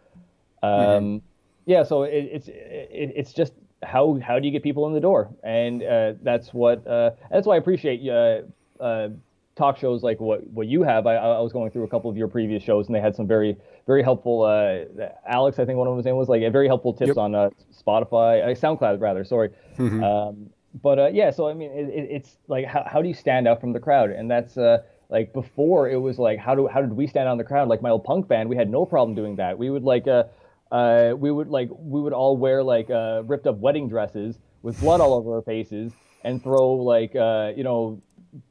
[0.61, 1.17] Um, mm-hmm.
[1.65, 4.99] Yeah, so it, it's it, it's just how how do you get people in the
[4.99, 8.41] door, and uh, that's what uh, that's why I appreciate uh,
[8.83, 9.09] uh,
[9.55, 11.07] talk shows like what what you have.
[11.07, 13.27] I, I was going through a couple of your previous shows, and they had some
[13.27, 13.55] very
[13.87, 14.43] very helpful.
[14.43, 17.17] Uh, Alex, I think one of them was name was like very helpful tips yep.
[17.17, 19.23] on uh, Spotify, uh, SoundCloud rather.
[19.23, 20.03] Sorry, mm-hmm.
[20.03, 20.49] um,
[20.81, 23.59] but uh, yeah, so I mean, it, it's like how, how do you stand out
[23.59, 24.11] from the crowd?
[24.11, 27.33] And that's uh, like before it was like how do how did we stand out
[27.33, 27.67] in the crowd?
[27.67, 29.57] Like my old punk band, we had no problem doing that.
[29.57, 30.23] We would like uh,
[30.71, 34.79] uh we would like we would all wear like uh, ripped up wedding dresses with
[34.79, 38.01] blood all over our faces and throw like uh, you know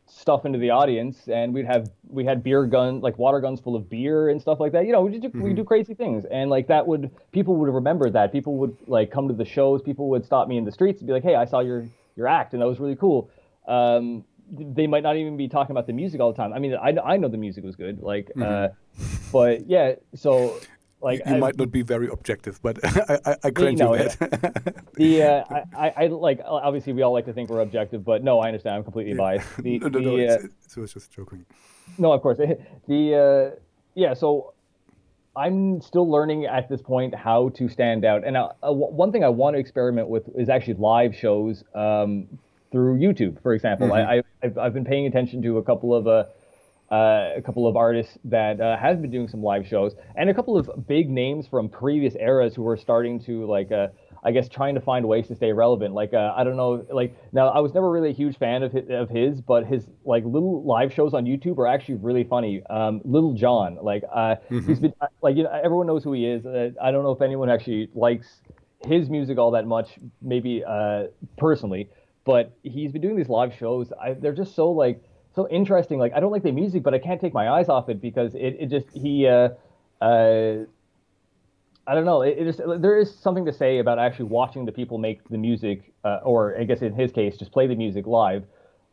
[0.07, 1.29] stuff into the audience.
[1.29, 4.61] And we'd have we had beer gun like water guns full of beer and stuff
[4.61, 4.87] like that.
[4.87, 5.43] You know we do, mm-hmm.
[5.43, 6.25] we do crazy things.
[6.31, 8.33] And like that would people would remember that.
[8.33, 9.83] People would like come to the shows.
[9.83, 12.27] People would stop me in the streets and be like hey i saw your your
[12.27, 13.31] act and that was really cool.
[13.67, 16.53] Um, they might not even be talking about the music all the time.
[16.53, 18.43] I mean i, I know the music was good like mm-hmm.
[18.43, 18.69] uh,
[19.31, 20.59] but yeah so
[21.01, 23.97] like you, you might not be very objective, but I, I, I grant you, know,
[23.97, 24.85] that.
[24.95, 25.45] the uh,
[25.77, 28.77] I, I like obviously we all like to think we're objective, but no, I understand.
[28.77, 29.49] I'm completely biased.
[29.59, 31.45] The, no, no, the, no, uh, it's, it was just joking.
[31.99, 32.39] No, of course.
[32.89, 33.61] The uh,
[33.95, 34.55] yeah, so
[35.37, 38.27] I'm still learning at this point how to stand out.
[38.27, 42.27] And uh, uh one thing I want to experiment with is actually live shows um,
[42.73, 43.89] through YouTube, for example.
[43.89, 44.11] Mm-hmm.
[44.11, 46.25] I, I've, I've been paying attention to a couple of uh,
[46.91, 50.35] uh, a couple of artists that uh, have been doing some live shows, and a
[50.35, 53.89] couple of big names from previous eras who were starting to like, uh,
[54.25, 55.95] I guess, trying to find ways to stay relevant.
[55.95, 58.73] Like, uh, I don't know, like now I was never really a huge fan of
[58.73, 62.63] his, of his, but his like little live shows on YouTube are actually really funny.
[62.69, 64.67] Um, Lil Jon, like, uh, mm-hmm.
[64.67, 66.47] he's been like, you know, everyone knows who he is.
[66.47, 68.41] Uh, I don't know if anyone actually likes
[68.87, 70.65] his music all that much, maybe
[71.37, 71.91] personally,
[72.25, 73.93] but he's been doing these live shows.
[74.01, 75.03] I, they're just so like
[75.39, 76.01] so interesting.
[76.01, 78.35] Like I don't like the music, but I can't take my eyes off it because
[78.35, 79.51] it, it just he uh,
[80.01, 80.65] uh,
[81.87, 82.23] I don't know.
[82.23, 85.39] It, it just there is something to say about actually watching the people make the
[85.39, 88.47] music, uh, or I guess in his case, just play the music live.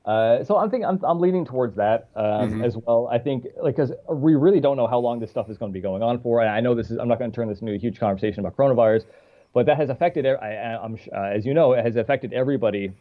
[0.05, 2.63] Uh, so I'm thinking I'm, I'm leaning towards that um, mm-hmm.
[2.63, 3.09] as well.
[3.11, 5.73] I think like because we really don't know how long this stuff is going to
[5.73, 6.41] be going on for.
[6.41, 8.41] And I know this is I'm not going to turn this into a huge conversation
[8.41, 9.05] about coronavirus,
[9.51, 10.27] but that has affected.
[10.27, 12.91] I, am uh, as you know, it has affected everybody.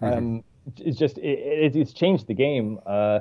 [0.00, 0.18] Mm-hmm.
[0.18, 0.44] Um,
[0.76, 3.20] it's just it, it's changed the game, uh,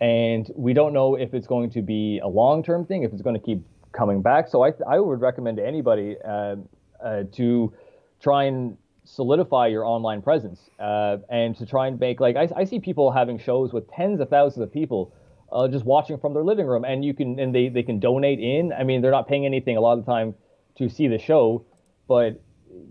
[0.00, 3.22] and we don't know if it's going to be a long term thing, if it's
[3.22, 4.48] going to keep coming back.
[4.48, 6.56] So I I would recommend to anybody uh,
[7.02, 7.72] uh, to
[8.20, 12.64] try and solidify your online presence uh, and to try and make like I, I
[12.64, 15.12] see people having shows with tens of thousands of people
[15.52, 18.40] uh, just watching from their living room and you can and they they can donate
[18.40, 20.34] in i mean they're not paying anything a lot of the time
[20.76, 21.64] to see the show
[22.08, 22.42] but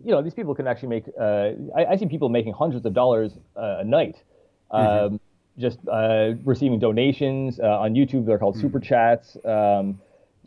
[0.03, 1.05] you know, these people can actually make.
[1.19, 4.15] Uh, I, I, see people making hundreds of dollars uh, a night,
[4.71, 5.13] mm-hmm.
[5.13, 5.19] um,
[5.57, 8.25] just uh, receiving donations uh, on YouTube.
[8.25, 8.67] They're called mm-hmm.
[8.67, 9.37] super chats.
[9.45, 9.99] Um,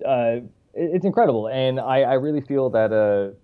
[0.07, 0.40] uh,
[0.74, 3.35] it, it's incredible, and I, I really feel that, uh,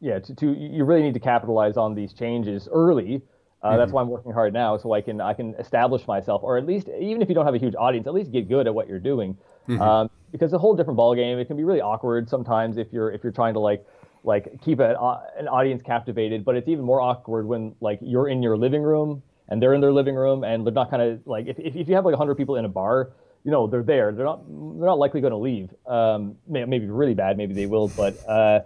[0.00, 3.22] yeah, to, to, you really need to capitalize on these changes early.
[3.64, 3.76] Mm-hmm.
[3.76, 6.66] That's why I'm working hard now, so I can I can establish myself, or at
[6.66, 8.88] least even if you don't have a huge audience, at least get good at what
[8.88, 9.36] you're doing.
[9.68, 9.80] Mm-hmm.
[9.80, 11.40] Um, because it's a whole different ballgame.
[11.40, 13.86] It can be really awkward sometimes if you're if you're trying to like
[14.24, 16.44] like keep a, uh, an audience captivated.
[16.44, 19.80] But it's even more awkward when like you're in your living room and they're in
[19.80, 22.34] their living room and they're not kind of like if, if you have like 100
[22.36, 23.10] people in a bar,
[23.44, 24.12] you know they're there.
[24.12, 25.70] They're not they're not likely going to leave.
[25.86, 27.88] Um, maybe really bad, maybe they will.
[27.88, 28.60] But uh,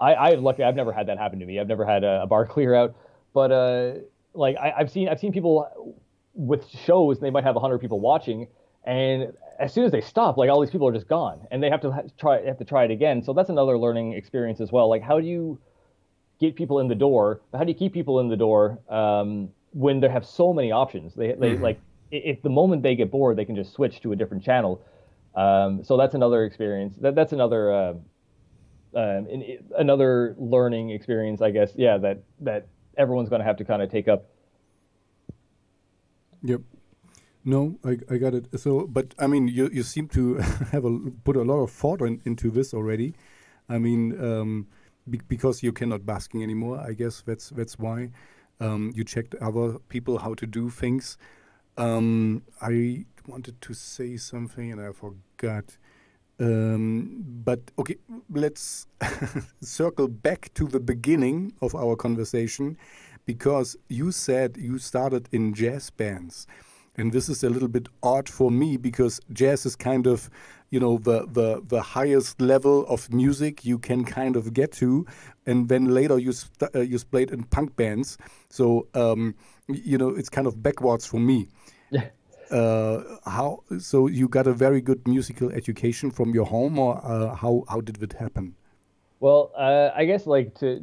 [0.00, 1.58] I I lucky I've never had that happen to me.
[1.58, 2.94] I've never had a, a bar clear out.
[3.32, 3.92] But uh,
[4.34, 5.96] like I, I've seen I've seen people
[6.34, 8.46] with shows they might have 100 people watching
[8.88, 11.68] and as soon as they stop, like all these people are just gone, and they
[11.68, 13.22] have to try have to try it again.
[13.22, 14.88] So that's another learning experience as well.
[14.88, 15.58] Like how do you
[16.40, 17.42] get people in the door?
[17.52, 21.14] How do you keep people in the door um, when they have so many options?
[21.14, 21.62] They they mm-hmm.
[21.62, 24.80] like if the moment they get bored, they can just switch to a different channel.
[25.34, 26.94] Um, so that's another experience.
[27.00, 27.94] That that's another uh,
[28.94, 31.72] um, in, another learning experience, I guess.
[31.76, 34.24] Yeah, that that everyone's going to have to kind of take up.
[36.42, 36.62] Yep.
[37.48, 38.60] No, I, I got it.
[38.60, 40.34] So, but I mean, you you seem to
[40.72, 40.90] have a,
[41.24, 43.14] put a lot of thought in, into this already.
[43.70, 44.66] I mean, um,
[45.08, 46.78] be, because you cannot basking anymore.
[46.78, 48.10] I guess that's that's why
[48.60, 51.16] um, you checked other people how to do things.
[51.78, 55.78] Um, I wanted to say something and I forgot.
[56.38, 57.96] Um, but okay,
[58.28, 58.86] let's
[59.62, 62.76] circle back to the beginning of our conversation
[63.24, 66.46] because you said you started in jazz bands.
[66.98, 70.28] And this is a little bit odd for me because jazz is kind of,
[70.70, 75.06] you know, the, the, the highest level of music you can kind of get to.
[75.46, 76.32] And then later you,
[76.74, 78.18] uh, you played in punk bands.
[78.50, 79.36] So, um,
[79.68, 81.46] you know, it's kind of backwards for me.
[81.90, 82.08] Yeah.
[82.50, 87.34] Uh, how so you got a very good musical education from your home or uh,
[87.34, 88.54] how how did it happen
[89.20, 90.82] well uh, i guess like to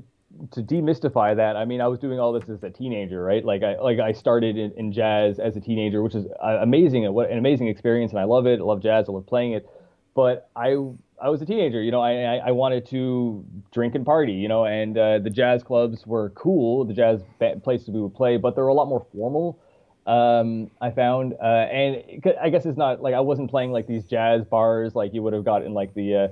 [0.52, 3.43] to demystify that, I mean, I was doing all this as a teenager, right?
[3.43, 7.12] Like I like I started in, in jazz as a teenager, which is uh, amazing.
[7.13, 8.60] What an amazing experience, and I love it.
[8.60, 9.06] I love jazz.
[9.08, 9.67] I love playing it.
[10.13, 10.78] But I
[11.21, 14.50] I was a teenager, you know, I, I, I wanted to drink and party, you
[14.50, 17.21] know, and uh, the jazz clubs were cool, the jazz
[17.63, 19.58] places we would play, but they were a lot more formal.
[20.06, 24.04] Um, I found, uh, and I guess it's not like I wasn't playing like these
[24.04, 26.28] jazz bars like you would have got in like the, uh,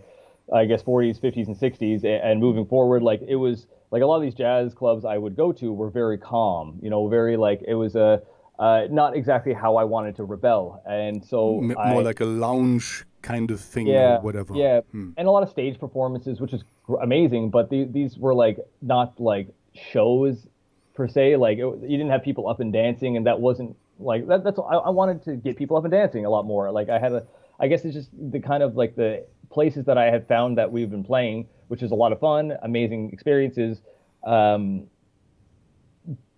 [0.54, 4.18] I guess 40s, 50s, and 60s, and, moving forward, like it was like a lot
[4.18, 7.62] of these jazz clubs I would go to were very calm, you know, very like
[7.68, 8.22] it was a
[8.60, 12.26] uh, not exactly how I wanted to rebel, and so M- more I, like a
[12.26, 14.54] lounge kind of thing yeah, or whatever.
[14.56, 15.12] Yeah, Hmm.
[15.18, 17.50] and a lot of stage performances, which is gr- amazing.
[17.50, 20.48] But the, these were like not like shows
[20.94, 21.38] per se.
[21.38, 24.44] Like it, you didn't have people up and dancing, and that wasn't like that.
[24.44, 26.72] That's I, I wanted to get people up and dancing a lot more.
[26.72, 27.26] Like I had a,
[27.60, 30.72] I guess it's just the kind of like the places that I had found that
[30.72, 33.82] we've been playing, which is a lot of fun, amazing experiences.
[34.26, 34.88] Um,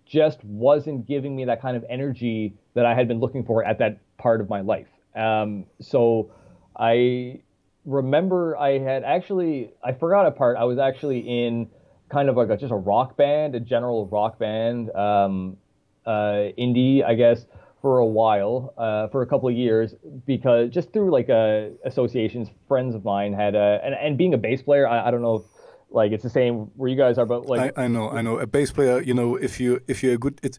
[0.04, 3.78] just wasn't giving me that kind of energy that I had been looking for at
[3.78, 4.86] that part of my life.
[5.16, 6.30] Um, so
[6.78, 7.40] I
[7.84, 10.56] remember I had actually I forgot a part.
[10.56, 11.68] I was actually in
[12.08, 15.56] kind of like a, just a rock band, a general rock band, um,
[16.04, 17.46] uh, indie, I guess,
[17.86, 19.94] for a while, uh, for a couple of years,
[20.26, 24.36] because just through like uh, associations, friends of mine had, uh, and and being a
[24.36, 25.42] bass player, I, I don't know if
[25.90, 28.40] like it's the same where you guys are, but like I, I know, I know.
[28.40, 30.58] A bass player, you know, if you if you're a good, it's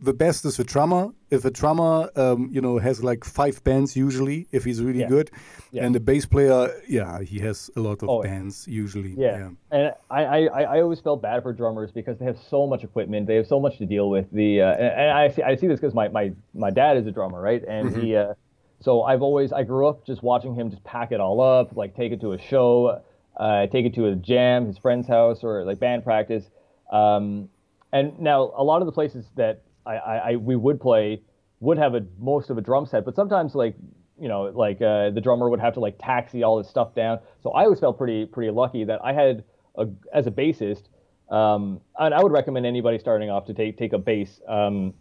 [0.00, 1.08] the best is a drummer.
[1.30, 5.08] If a drummer, um, you know, has like five bands usually, if he's really Yeah.
[5.08, 5.30] good,
[5.72, 5.84] Yeah.
[5.84, 9.14] and the bass player, yeah, he has a lot of Oh, bands usually.
[9.16, 12.84] Yeah, and I, I, I always felt bad for drummers because they have so much
[12.84, 14.30] equipment, they have so much to deal with.
[14.30, 17.10] The uh, and, I see I see this because my, my my dad is a
[17.10, 17.62] drummer, right?
[17.66, 18.34] And he, uh,
[18.80, 21.96] so I've always I grew up just watching him just pack it all up, like
[21.96, 23.02] take it to a show,
[23.36, 26.44] uh, take it to a jam, his friend's house, or like band practice.
[26.90, 27.48] Um,
[27.92, 31.22] and now a lot of the places that I, I, I we would play
[31.60, 33.74] would have a most of a drum set, but sometimes like
[34.20, 37.18] you know like uh, the drummer would have to like taxi all his stuff down.
[37.42, 39.44] So I always felt pretty pretty lucky that I had
[39.76, 40.84] a, as a bassist.
[41.30, 44.40] Um, and I would recommend anybody starting off to take take a bass.
[44.48, 44.94] Um,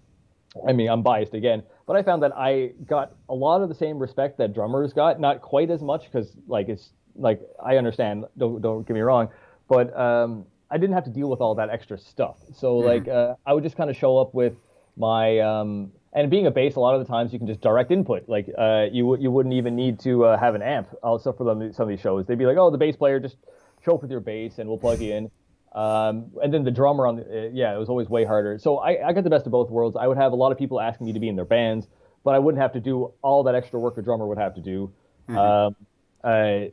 [0.68, 3.76] I mean, I'm biased again, but I found that I got a lot of the
[3.76, 8.26] same respect that drummers got, not quite as much because like it's like I understand.
[8.38, 9.30] Don't don't get me wrong,
[9.68, 12.38] but um, I didn't have to deal with all that extra stuff.
[12.54, 14.54] So like uh, I would just kind of show up with
[14.98, 17.92] my um, and being a bass, a lot of the times you can just direct
[17.92, 18.28] input.
[18.28, 20.90] Like uh, you you wouldn't even need to uh, have an amp.
[21.04, 23.38] Also for them some of these shows, they'd be like, oh, the bass player just
[23.86, 25.32] show up with your bass and we'll plug you in.
[25.74, 28.58] Um, and then the drummer on the uh, yeah, it was always way harder.
[28.58, 29.96] So I, I got the best of both worlds.
[29.96, 31.88] I would have a lot of people asking me to be in their bands,
[32.24, 34.62] but I wouldn't have to do all that extra work a drummer would have to
[34.62, 34.92] do,
[35.30, 35.76] um,
[36.24, 36.72] uh,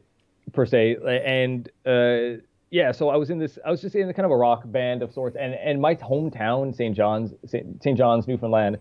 [0.52, 0.96] per se.
[1.04, 2.40] And uh,
[2.74, 3.56] yeah, so I was in this.
[3.64, 5.36] I was just in the kind of a rock band of sorts.
[5.36, 6.96] And and my hometown, St.
[6.96, 7.96] John's, St.
[7.96, 8.78] John's, Newfoundland,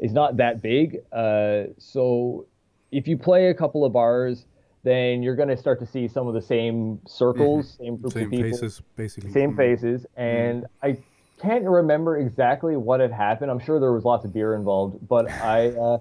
[0.00, 0.98] is not that big.
[1.12, 2.44] Uh, so
[2.90, 4.46] if you play a couple of bars,
[4.82, 8.24] then you're going to start to see some of the same circles, same groups Same
[8.24, 9.30] of people faces, basically.
[9.32, 9.56] same Mm.
[9.56, 10.96] faces and i
[11.40, 15.28] can't remember exactly what had happened i'm sure there was lots of beer involved but
[15.30, 15.98] i uh,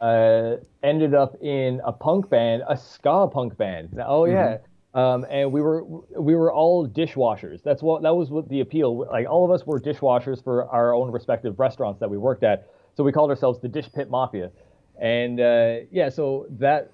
[0.00, 4.58] uh, ended up in a punk band a ska punk band oh yeah
[4.96, 5.84] um, and we were
[6.18, 7.62] we were all dishwashers.
[7.62, 10.94] That's what that was what the appeal like all of us were dishwashers for our
[10.94, 12.70] own respective restaurants that we worked at.
[12.96, 14.50] So we called ourselves the dish pit mafia.
[14.98, 16.92] And uh, yeah so that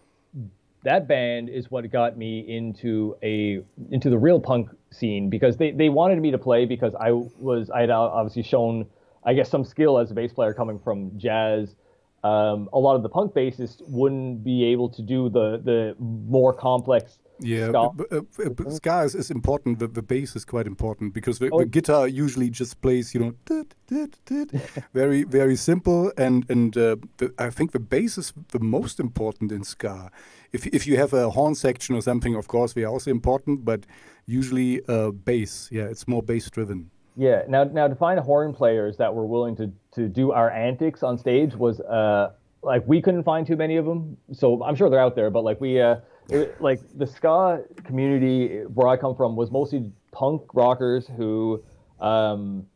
[0.83, 3.63] that band is what got me into a
[3.93, 7.71] into the real punk scene because they, they wanted me to play because I was
[7.71, 8.87] I had obviously shown
[9.23, 11.77] I guess some skill as a bass player coming from jazz.
[12.25, 16.53] Um, a lot of the punk bassists wouldn't be able to do the the more
[16.53, 17.91] complex Yeah, ska.
[17.97, 19.79] b- b- uh, b- ska is, important.
[19.79, 21.59] The, the bass is quite important because the, Oh.
[21.61, 24.51] the guitar usually just plays, you know, tut, tut, tut,
[24.95, 26.13] very very simple.
[26.17, 30.11] And and uh, the, I think the bass is the most important in ska.
[30.53, 33.65] If if you have a horn section or something, of course, they are also important.
[33.65, 33.87] But
[34.27, 36.91] usually uh, bass, yeah, it's more bass driven.
[37.17, 37.43] Yeah.
[37.49, 41.19] Now, now to find horn players that were willing to to do our antics on
[41.19, 42.31] stage was uh
[42.63, 44.17] like we couldn't find too many of them.
[44.33, 45.97] So I'm sure they're out there, but like we uh
[46.29, 51.63] it, like the ska community where I come from was mostly punk rockers who
[52.01, 52.67] um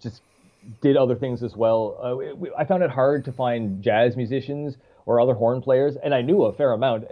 [0.00, 0.22] just
[0.80, 1.98] did other things as well.
[2.02, 6.14] Uh, it- I found it hard to find jazz musicians or other horn players, and
[6.14, 7.04] I knew a fair amount.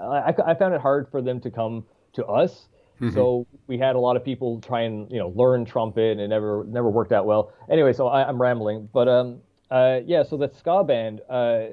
[0.00, 2.68] I, I found it hard for them to come to us.
[3.14, 6.28] So we had a lot of people try and you know learn trumpet, and it
[6.28, 7.52] never never worked out well.
[7.70, 9.40] Anyway, so I, I'm rambling, but um
[9.70, 11.66] uh yeah, so that ska band, uh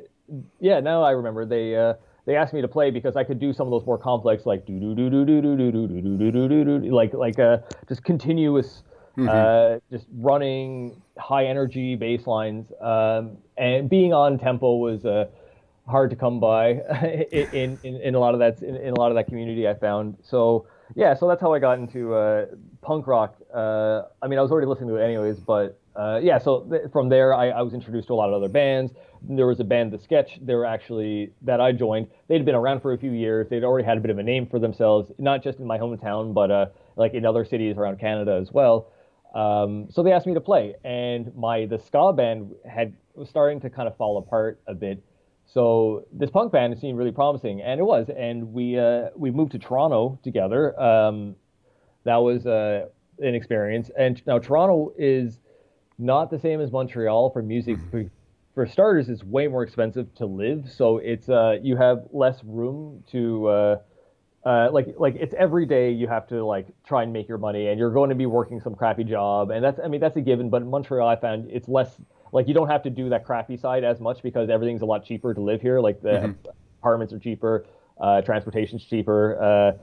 [0.59, 1.95] yeah, now I remember they uh
[2.25, 4.65] they asked me to play because I could do some of those more complex like
[4.65, 7.39] do do do do do do do do do do do do do like like
[7.39, 7.57] uh
[7.87, 8.83] just continuous
[9.17, 15.25] uh, just running high energy bass lines um, and being on tempo was uh,
[15.87, 16.71] hard to come by
[17.31, 19.73] in, in, in a lot of that in, in, a lot of that community I
[19.73, 20.17] found.
[20.21, 22.47] So yeah, so that's how I got into uh,
[22.81, 23.35] punk rock.
[23.53, 26.37] Uh, I mean, I was already listening to it anyways, but uh, yeah.
[26.37, 28.93] So th- from there, I, I, was introduced to a lot of other bands.
[29.21, 30.39] There was a band, The Sketch.
[30.41, 32.07] They were actually that I joined.
[32.27, 33.47] They'd been around for a few years.
[33.49, 36.33] They'd already had a bit of a name for themselves, not just in my hometown,
[36.33, 36.65] but uh,
[36.95, 38.91] like in other cities around Canada as well.
[39.33, 43.59] Um, so they asked me to play, and my the ska band had was starting
[43.61, 45.01] to kind of fall apart a bit.
[45.45, 48.09] So this punk band seemed really promising, and it was.
[48.09, 50.79] And we uh, we moved to Toronto together.
[50.81, 51.35] Um,
[52.03, 52.87] that was uh,
[53.19, 53.89] an experience.
[53.97, 55.39] And now Toronto is
[55.97, 57.77] not the same as Montreal for music.
[57.91, 58.07] For, mm-hmm.
[58.53, 60.71] for starters, it's way more expensive to live.
[60.71, 63.77] So it's uh, you have less room to uh,
[64.45, 67.67] uh, like like it's every day you have to like try and make your money,
[67.67, 70.21] and you're going to be working some crappy job, and that's I mean that's a
[70.21, 70.49] given.
[70.49, 71.95] But in Montreal, I found it's less
[72.31, 75.05] like you don't have to do that crappy side as much because everything's a lot
[75.05, 75.79] cheaper to live here.
[75.79, 76.49] Like the mm-hmm.
[76.79, 77.65] apartments are cheaper,
[77.99, 79.77] uh, transportation's cheaper.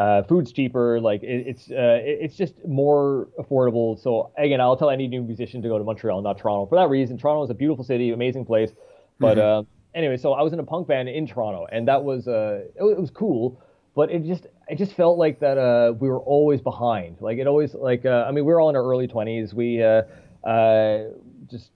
[0.00, 0.98] Uh, food's cheaper.
[0.98, 4.00] Like it, it's uh, it, it's just more affordable.
[4.02, 6.88] So again, I'll tell any new musician to go to Montreal, not Toronto, for that
[6.88, 7.18] reason.
[7.18, 8.70] Toronto is a beautiful city, amazing place.
[9.18, 9.60] But mm-hmm.
[9.60, 12.62] uh, anyway, so I was in a punk band in Toronto, and that was uh,
[12.76, 13.60] it, it was cool
[13.94, 17.16] but it just it just felt like that uh, we were always behind.
[17.20, 19.52] Like it always like uh, I mean we were all in our early twenties.
[19.52, 20.02] We uh,
[20.48, 21.08] uh,
[21.50, 21.70] just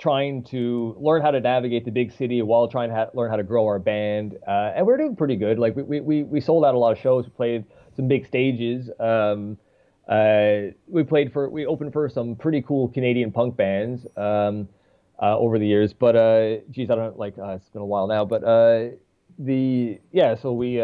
[0.00, 3.36] trying to learn how to navigate the big city while trying to ha- learn how
[3.36, 5.58] to grow our band, uh, and we are doing pretty good.
[5.58, 7.24] Like we, we we sold out a lot of shows.
[7.26, 8.90] We played some big stages.
[8.98, 9.58] Um,
[10.08, 14.68] uh, we played for we opened for some pretty cool Canadian punk bands um,
[15.20, 15.92] over the years.
[15.92, 16.14] But
[16.70, 18.24] geez, I don't like it's been a while now.
[18.24, 18.42] But
[19.38, 20.80] the yeah, so we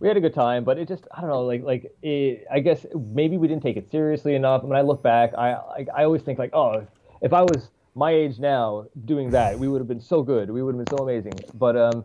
[0.00, 2.60] we had a good time, but it just I don't know like like it, I
[2.60, 4.62] guess maybe we didn't take it seriously enough.
[4.62, 6.86] When I look back, I, I I always think like oh
[7.22, 10.50] if I was my age now doing that, we would have been so good.
[10.50, 11.42] We would have been so amazing.
[11.54, 12.04] But um,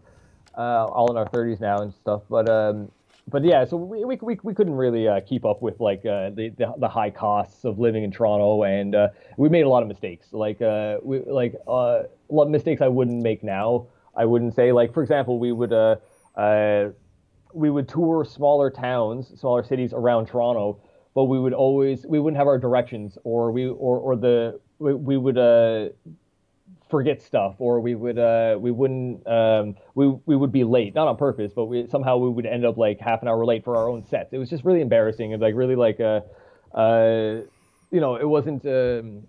[0.57, 2.23] uh, all in our 30s now and stuff.
[2.29, 2.91] But um,
[3.27, 6.31] but yeah, so we we we, we couldn't really uh, keep up with like uh,
[6.31, 9.83] the, the, the high costs of living in Toronto, and uh, we made a lot
[9.83, 10.27] of mistakes.
[10.31, 13.87] Like uh, we like uh, a lot of mistakes I wouldn't make now.
[14.15, 15.97] I wouldn't say like for example we would uh,
[17.53, 20.79] we would tour smaller towns, smaller cities around Toronto,
[21.13, 24.93] but we would always we wouldn't have our directions or we or or the we,
[24.93, 25.89] we would uh
[26.89, 31.07] forget stuff or we would uh we wouldn't um we we would be late not
[31.07, 33.77] on purpose but we somehow we would end up like half an hour late for
[33.77, 36.19] our own sets it was just really embarrassing and like really like uh
[36.77, 37.41] uh
[37.91, 39.23] you know it wasn't um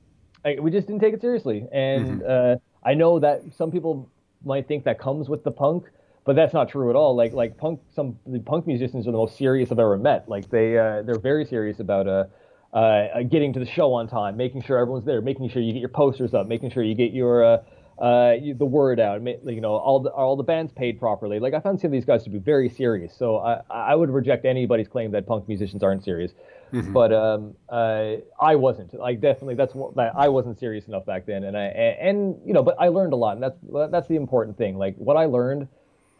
[0.44, 2.56] I, we just didn't take it seriously and mm-hmm.
[2.56, 4.10] uh i know that some people
[4.44, 5.84] might think that comes with the punk
[6.24, 7.16] but that's not true at all.
[7.16, 10.28] Like like punk, some the punk musicians are the most serious I've ever met.
[10.28, 12.24] Like they uh, they're very serious about uh,
[12.72, 15.80] uh, getting to the show on time, making sure everyone's there, making sure you get
[15.80, 17.58] your posters up, making sure you get your uh,
[17.98, 21.38] uh, the word out, you know, all the all the bands paid properly.
[21.38, 23.14] Like I found some of these guys to be very serious.
[23.16, 26.32] So I I would reject anybody's claim that punk musicians aren't serious.
[26.72, 26.92] Mm-hmm.
[26.94, 28.94] But um, uh, I wasn't.
[28.94, 32.54] Like definitely, that's that I wasn't serious enough back then, and I and, and you
[32.54, 33.58] know, but I learned a lot, and that's
[33.90, 34.78] that's the important thing.
[34.78, 35.68] Like what I learned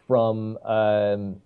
[0.07, 1.41] from um,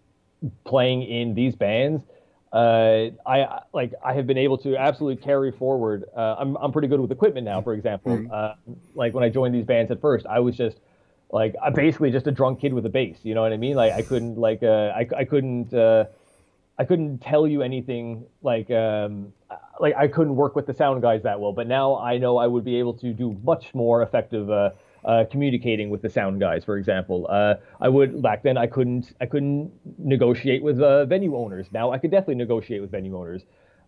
[0.66, 2.04] playing in these bands,
[2.52, 6.06] uh, I like I have been able to absolutely carry forward.
[6.16, 7.62] Uh, I'm I'm pretty good with equipment now.
[7.62, 8.32] For example, mm-hmm.
[8.32, 8.54] uh,
[8.96, 10.78] like when I joined these bands at first, I was just
[11.32, 13.18] like I basically just a drunk kid with a bass.
[13.24, 13.76] You know what I mean?
[13.76, 16.06] Like I couldn't like uh, I I couldn't uh,
[16.78, 19.34] I couldn't tell you anything like um,
[19.80, 21.52] like I couldn't work with the sound guys that well.
[21.52, 24.50] But now I know I would be able to do much more effective
[25.08, 27.26] uh, communicating with the sound guys, for example.
[27.30, 31.68] Uh, I would back then I couldn't I couldn't negotiate with uh, venue owners.
[31.72, 33.44] Now I could definitely negotiate with venue owners.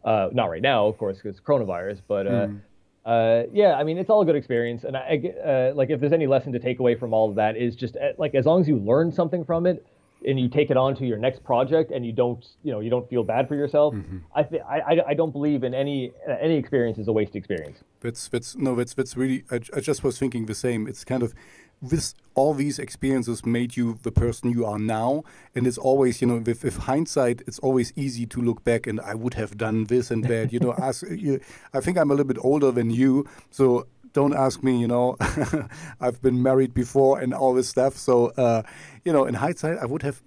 [0.05, 2.01] Uh, not right now, of course, because coronavirus.
[2.07, 3.49] But mm.
[3.53, 4.85] yeah, I mean it's all a good experience.
[4.85, 7.75] And I, like if there's any lesson to take away from all of that is
[7.75, 9.85] just like as long as you learn something from it,
[10.25, 12.89] and you take it on to your next project and you don't you know you
[12.89, 14.17] don't feel bad for yourself mm-hmm.
[14.35, 17.79] I, th- I i don't believe in any any experience is a waste experience.
[18.01, 20.87] That's that's no that's that's really I, I just was thinking the same.
[20.87, 21.33] It's kind of
[21.81, 25.23] this all these experiences made you the person you are now.
[25.55, 28.99] And it's always you know with, with hindsight it's always easy to look back and
[29.01, 30.53] i would have done this and that.
[30.53, 31.39] You know ask you,
[31.73, 33.27] i think i'm a little bit older than you.
[33.51, 35.17] So don't ask me, you know,
[36.01, 37.97] I've been married before and all this stuff.
[37.97, 38.63] So, uh,
[39.03, 40.21] you know, in hindsight, I would have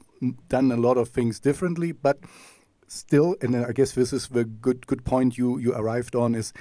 [0.48, 2.18] done a lot of things differently, but
[2.86, 6.52] still, and I guess this is the good good point you you arrived on is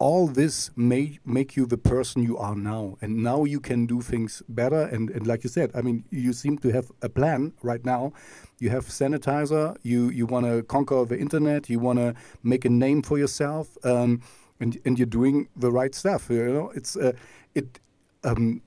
[0.00, 2.96] all this may make you the person you are now.
[3.02, 4.80] And now you can do things better.
[4.80, 8.12] And, and like you said i mean you seem to have a plan right now.
[8.58, 9.76] You have sanitizer.
[9.82, 11.68] You you want to conquer the internet.
[11.68, 13.76] You want to make a name for yourself.
[13.84, 14.22] Um,
[14.60, 16.30] and and you're doing the right stuff.
[16.30, 17.12] You know, it's uh,
[17.54, 17.80] it
[18.24, 18.62] um,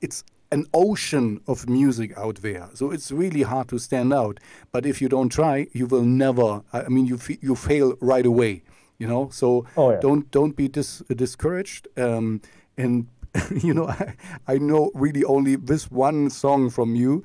[0.00, 2.68] it's an ocean of music out there.
[2.72, 4.40] So it's really hard to stand out.
[4.72, 6.62] But if you don't try, you will never.
[6.72, 8.62] I mean, you you fail right away.
[8.98, 9.28] You know.
[9.30, 10.00] So oh, yeah.
[10.00, 11.88] don't don't be dis discouraged.
[11.96, 12.40] Um,
[12.76, 13.08] and
[13.62, 14.14] you know, I,
[14.46, 17.24] I know really only this one song from you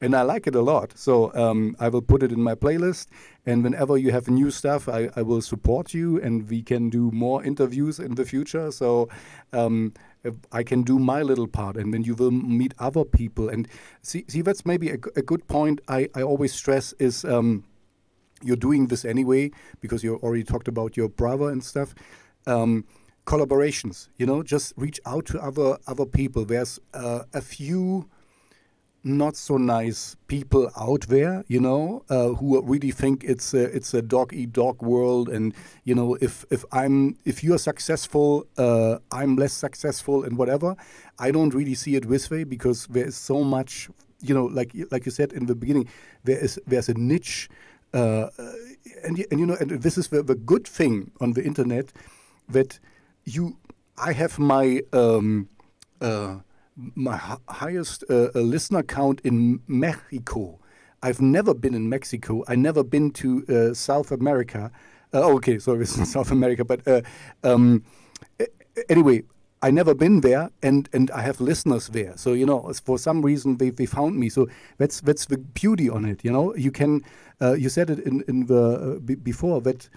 [0.00, 0.96] and I like it a lot.
[0.96, 3.06] So um, I will put it in my playlist.
[3.46, 7.10] And whenever you have new stuff, I, I will support you, and we can do
[7.10, 8.70] more interviews in the future.
[8.70, 9.08] So
[9.52, 9.94] um,
[10.52, 13.48] I can do my little part, and then you will meet other people.
[13.48, 13.66] And
[14.02, 15.80] see, see that's maybe a, a good point.
[15.88, 17.24] I, I always stress is.
[17.24, 17.64] Um,
[18.40, 21.92] you're doing this anyway because you already talked about your brother and stuff.
[22.46, 22.84] Um,
[23.26, 26.44] collaborations, you know, just reach out to other other people.
[26.44, 28.08] There's uh, a few
[29.04, 33.94] not so nice people out there, you know, uh, who really think it's a, it's
[33.94, 38.98] a dog eat dog world, and you know, if if I'm if you're successful, uh,
[39.12, 40.76] I'm less successful, and whatever.
[41.18, 43.88] I don't really see it this way because there is so much,
[44.20, 45.88] you know, like like you said in the beginning,
[46.24, 47.48] there is there's a niche,
[47.94, 48.28] uh,
[49.04, 51.92] and and you know, and this is the, the good thing on the internet
[52.48, 52.78] that
[53.24, 53.56] you,
[53.96, 54.82] I have my.
[54.92, 55.48] Um,
[56.00, 56.38] uh,
[56.94, 60.58] my highest uh, uh, listener count in Mexico.
[61.02, 62.44] I've never been in Mexico.
[62.48, 64.70] I never been to uh, South America.
[65.12, 67.02] Uh, okay, sorry, it's not South America, but uh,
[67.42, 67.84] um,
[68.88, 69.22] anyway,
[69.60, 72.16] I never been there, and and I have listeners there.
[72.16, 74.28] So you know, for some reason they, they found me.
[74.28, 74.46] So
[74.78, 76.24] that's that's the beauty on it.
[76.24, 77.02] You know, you can
[77.40, 79.88] uh, you said it in in the before that.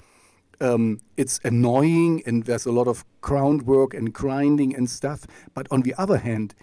[0.62, 5.26] Um, it's annoying and there's a lot of groundwork and grinding and stuff.
[5.54, 6.54] But on the other hand,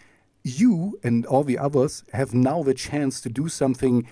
[0.45, 4.07] you and all the others have now the chance to do something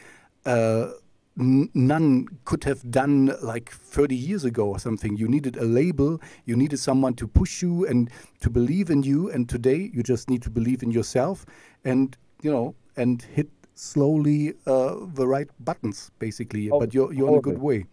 [0.44, 0.90] uh,
[1.36, 5.16] none could have done like 30 years ago or something.
[5.16, 8.10] You needed a label, you needed someone to push you and
[8.40, 9.30] to believe in you.
[9.30, 11.44] And today you just need to believe in yourself
[11.84, 16.70] and, you know, and hit slowly uh, the right buttons, basically.
[16.70, 17.84] Oh, but you're, you're in a good way.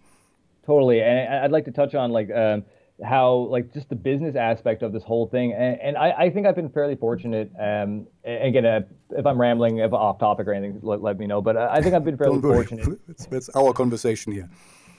[0.66, 1.02] Totally.
[1.02, 2.64] And I'd like to touch on like, um,
[3.04, 6.46] how like just the business aspect of this whole thing and, and I, I, think
[6.46, 10.80] i've been fairly fortunate um again uh, if i'm rambling if off topic or anything
[10.84, 12.88] let, let me know but uh, i think i've been fairly fortunate.
[13.10, 14.50] It's, it's, our conversation here.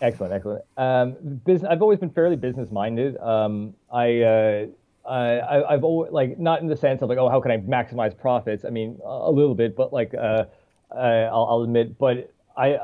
[0.01, 0.65] Excellent excellent.
[0.77, 1.13] Um
[1.47, 4.67] business i've always been fairly business minded um i uh
[5.09, 8.17] I, I've always like not in the sense of like oh how can I maximize
[8.17, 8.65] profits?
[8.65, 10.45] I mean a little bit but like uh,
[10.91, 12.77] uh I'll, I'll admit but I,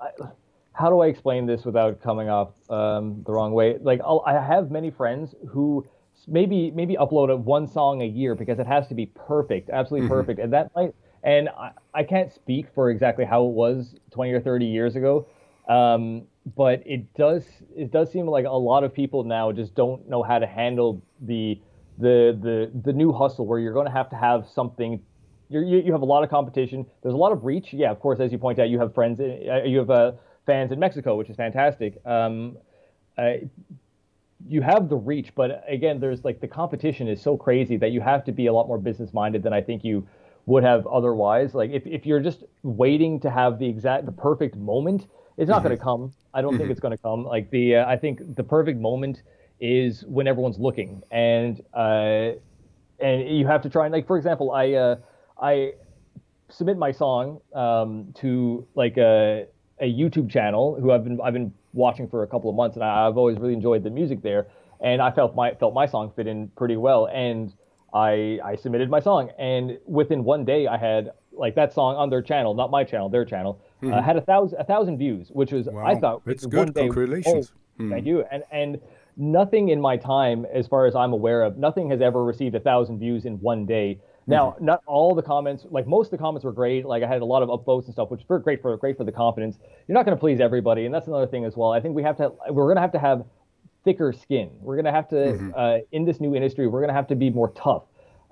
[0.00, 0.10] I
[0.76, 3.78] how do I explain this without coming off um, the wrong way?
[3.80, 5.86] Like I'll, i have many friends who
[6.28, 10.06] maybe maybe upload a one song a year because it has to be perfect, absolutely
[10.06, 10.14] mm-hmm.
[10.14, 10.94] perfect, and that might.
[11.22, 15.26] And I, I can't speak for exactly how it was 20 or 30 years ago,
[15.66, 16.22] um,
[16.54, 20.22] but it does it does seem like a lot of people now just don't know
[20.22, 21.58] how to handle the
[21.98, 25.02] the the the new hustle where you're going to have to have something
[25.48, 26.84] you you have a lot of competition.
[27.02, 27.72] There's a lot of reach.
[27.72, 29.20] Yeah, of course, as you point out, you have friends.
[29.20, 31.98] Uh, you have a fans in Mexico, which is fantastic.
[32.06, 32.56] Um,
[33.18, 33.34] uh,
[34.48, 38.00] you have the reach, but again, there's like the competition is so crazy that you
[38.00, 40.06] have to be a lot more business minded than I think you
[40.46, 41.54] would have otherwise.
[41.54, 45.58] Like if, if you're just waiting to have the exact the perfect moment, it's not
[45.58, 45.68] mm-hmm.
[45.68, 46.12] going to come.
[46.32, 46.70] I don't think mm-hmm.
[46.72, 47.24] it's going to come.
[47.24, 49.22] Like the uh, I think the perfect moment
[49.58, 52.32] is when everyone's looking, and uh,
[53.00, 54.96] and you have to try and like for example, I uh,
[55.40, 55.72] I
[56.50, 59.44] submit my song um, to like a uh,
[59.80, 62.84] a YouTube channel who I've been I've been watching for a couple of months, and
[62.84, 64.46] I, have always really enjoyed the music there.
[64.80, 67.52] And I felt my felt my song fit in pretty well, and
[67.94, 72.10] I I submitted my song, and within one day I had like that song on
[72.10, 73.92] their channel, not my channel, their channel, mm-hmm.
[73.92, 75.84] uh, had a thousand a thousand views, which was wow.
[75.84, 76.74] I thought it's good.
[76.74, 77.52] Day, Congratulations.
[77.78, 77.90] Oh, mm.
[77.90, 78.24] Thank you.
[78.30, 78.80] And and
[79.16, 82.60] nothing in my time, as far as I'm aware of, nothing has ever received a
[82.60, 84.00] thousand views in one day.
[84.26, 84.64] Now, mm-hmm.
[84.64, 86.84] not all the comments, like most of the comments were great.
[86.84, 89.04] Like I had a lot of upvotes and stuff, which were great for great for
[89.04, 89.58] the confidence.
[89.86, 91.72] You're not going to please everybody, and that's another thing as well.
[91.72, 93.24] I think we have to we're going to have to have
[93.84, 94.50] thicker skin.
[94.60, 95.50] We're going to have to mm-hmm.
[95.54, 97.84] uh, in this new industry, we're going to have to be more tough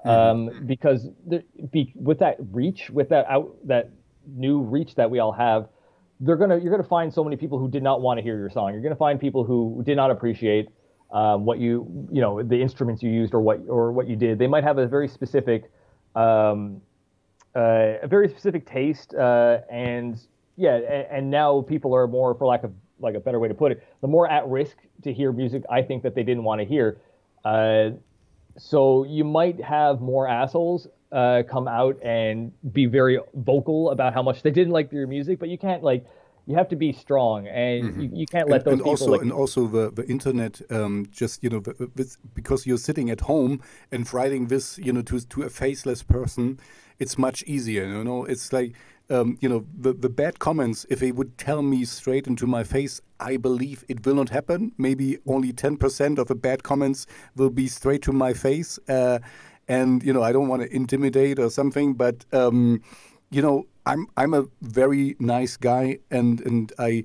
[0.04, 0.10] mm-hmm.
[0.10, 3.90] um, because there, be, with that reach, with that out that
[4.26, 5.68] new reach that we all have,
[6.20, 8.50] they're gonna you're gonna find so many people who did not want to hear your
[8.50, 8.72] song.
[8.72, 10.68] You're gonna find people who did not appreciate
[11.12, 14.38] um, what you you know the instruments you used or what or what you did.
[14.38, 15.70] They might have a very specific
[16.14, 16.80] um,
[17.56, 20.20] uh, a very specific taste, uh, and
[20.56, 23.54] yeah, and, and, now people are more, for lack of like a better way to
[23.54, 26.60] put it, the more at risk to hear music I think that they didn't want
[26.60, 26.98] to hear.
[27.44, 27.90] Uh,
[28.56, 34.22] so you might have more assholes uh, come out and be very vocal about how
[34.22, 36.04] much they didn't like your music, but you can't like
[36.46, 38.00] you have to be strong and mm-hmm.
[38.00, 40.60] you, you, can't let and, those and people also like, and also the the internet
[40.70, 41.62] um, just you know
[42.34, 46.58] because you're sitting at home and writing this you know to to a faceless person
[46.98, 47.84] it's much easier.
[47.84, 48.74] You know, it's like
[49.10, 50.86] um, you know the the bad comments.
[50.88, 54.72] If they would tell me straight into my face, I believe it will not happen.
[54.78, 58.78] Maybe only ten percent of the bad comments will be straight to my face.
[58.88, 59.18] Uh,
[59.66, 62.82] and you know, I don't want to intimidate or something, but um,
[63.34, 67.04] you know, I'm I'm a very nice guy, and and I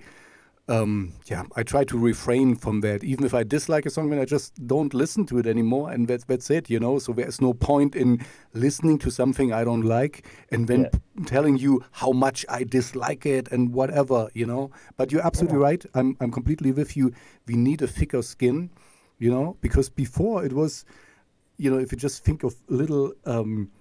[0.68, 3.04] um, yeah, I try to refrain from that.
[3.04, 6.08] Even if I dislike a song, then I just don't listen to it anymore, and
[6.08, 7.00] that's that's it, you know.
[7.00, 8.24] So there's no point in
[8.54, 11.26] listening to something I don't like and then yeah.
[11.26, 14.70] telling you how much I dislike it and whatever, you know.
[14.98, 15.66] But you're absolutely yeah.
[15.66, 15.86] right.
[15.96, 17.12] I'm I'm completely with you.
[17.48, 18.70] We need a thicker skin,
[19.18, 20.86] you know, because before it was,
[21.58, 23.14] you know, if you just think of little.
[23.26, 23.72] Um,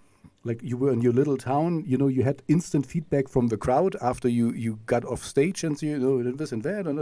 [0.49, 3.57] like you were in your little town, you know, you had instant feedback from the
[3.57, 6.99] crowd after you, you got off stage and you oh, know this and that and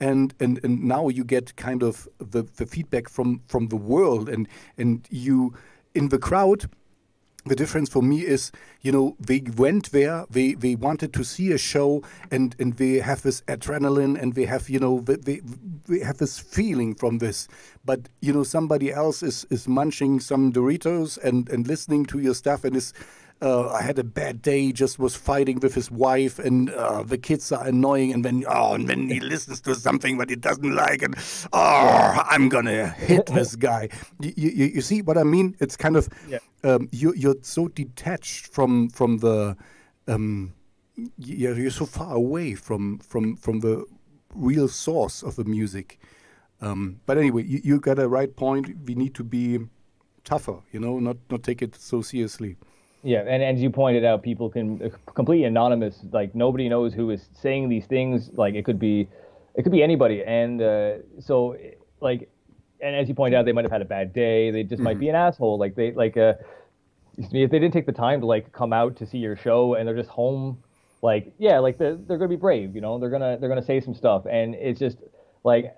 [0.00, 4.28] and and, and now you get kind of the, the feedback from from the world
[4.28, 4.48] and
[4.78, 5.54] and you
[5.94, 6.68] in the crowd
[7.44, 11.52] the difference for me is, you know, we went there, we, they wanted to see
[11.52, 15.40] a show, and, and they have this adrenaline, and we have, you know, they,
[15.88, 17.48] they have this feeling from this.
[17.84, 22.34] But, you know, somebody else is, is munching some Doritos and, and listening to your
[22.34, 22.92] stuff and is
[23.42, 27.18] uh, I had a bad day, just was fighting with his wife, and uh, the
[27.18, 28.12] kids are annoying.
[28.12, 31.16] And then, oh, and then he listens to something that he doesn't like, and
[31.52, 33.88] oh, I'm gonna hit this guy.
[34.20, 35.56] You, you, you see what I mean?
[35.58, 36.38] It's kind of yeah.
[36.62, 39.56] um, you, you're so detached from from the
[40.06, 40.54] um,
[41.18, 43.84] you're, you're so far away from from from the
[44.34, 45.98] real source of the music.
[46.60, 48.68] Um, but anyway, you, you got a right point.
[48.86, 49.58] We need to be
[50.22, 52.56] tougher, you know, not not take it so seriously.
[53.02, 55.98] Yeah, and, and as you pointed out, people can uh, completely anonymous.
[56.12, 58.30] Like nobody knows who is saying these things.
[58.34, 59.08] Like it could be,
[59.54, 60.22] it could be anybody.
[60.22, 61.56] And uh, so,
[62.00, 62.28] like,
[62.80, 64.50] and as you pointed out, they might have had a bad day.
[64.50, 64.84] They just mm-hmm.
[64.84, 65.58] might be an asshole.
[65.58, 66.34] Like they like uh,
[67.18, 69.86] if they didn't take the time to like come out to see your show and
[69.86, 70.62] they're just home,
[71.02, 72.74] like yeah, like they're they're gonna be brave.
[72.74, 74.98] You know, they're gonna they're gonna say some stuff, and it's just
[75.44, 75.76] like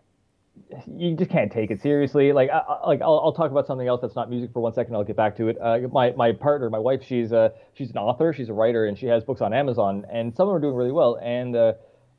[0.86, 2.32] you just can't take it seriously.
[2.32, 4.94] Like, I, like I'll, I'll, talk about something else that's not music for one second.
[4.94, 5.59] I'll get back to it.
[5.61, 8.98] Uh, my my partner, my wife, she's a she's an author, she's a writer, and
[8.98, 11.18] she has books on Amazon, and some of them are doing really well.
[11.22, 11.72] And uh,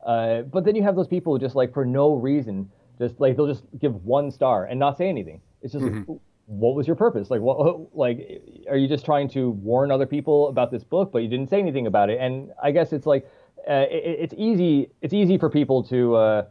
[0.04, 3.36] uh, but then you have those people who just like for no reason, just like
[3.36, 5.40] they'll just give one star and not say anything.
[5.62, 6.10] It's just mm-hmm.
[6.10, 7.30] like, what was your purpose?
[7.30, 11.18] Like, what like are you just trying to warn other people about this book, but
[11.18, 12.20] you didn't say anything about it?
[12.20, 13.28] And I guess it's like
[13.68, 16.44] uh, it, it's easy it's easy for people to uh,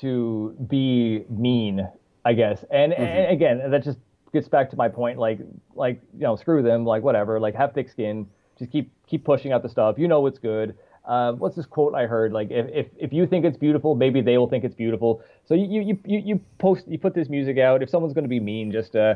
[0.00, 1.88] to be mean,
[2.24, 2.64] I guess.
[2.70, 3.02] And, mm-hmm.
[3.02, 3.98] and again, that just
[4.32, 5.18] gets back to my point.
[5.18, 5.40] Like,
[5.74, 6.84] like you know, screw them.
[6.84, 7.40] Like, whatever.
[7.40, 8.26] Like, have thick skin.
[8.58, 9.98] Just keep keep pushing out the stuff.
[9.98, 10.76] You know what's good.
[11.04, 12.32] Uh, what's this quote I heard?
[12.32, 15.22] Like, if, if if you think it's beautiful, maybe they will think it's beautiful.
[15.44, 17.82] So you you you you post you put this music out.
[17.82, 19.14] If someone's going to be mean, just uh,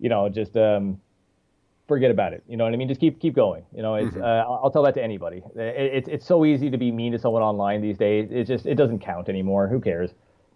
[0.00, 1.00] you know, just um,
[1.88, 2.44] forget about it.
[2.46, 2.86] You know what I mean?
[2.86, 3.64] Just keep keep going.
[3.74, 4.22] You know, it's mm-hmm.
[4.22, 5.42] uh, I'll tell that to anybody.
[5.56, 8.28] It, it's it's so easy to be mean to someone online these days.
[8.30, 9.66] It just it doesn't count anymore.
[9.66, 10.10] Who cares?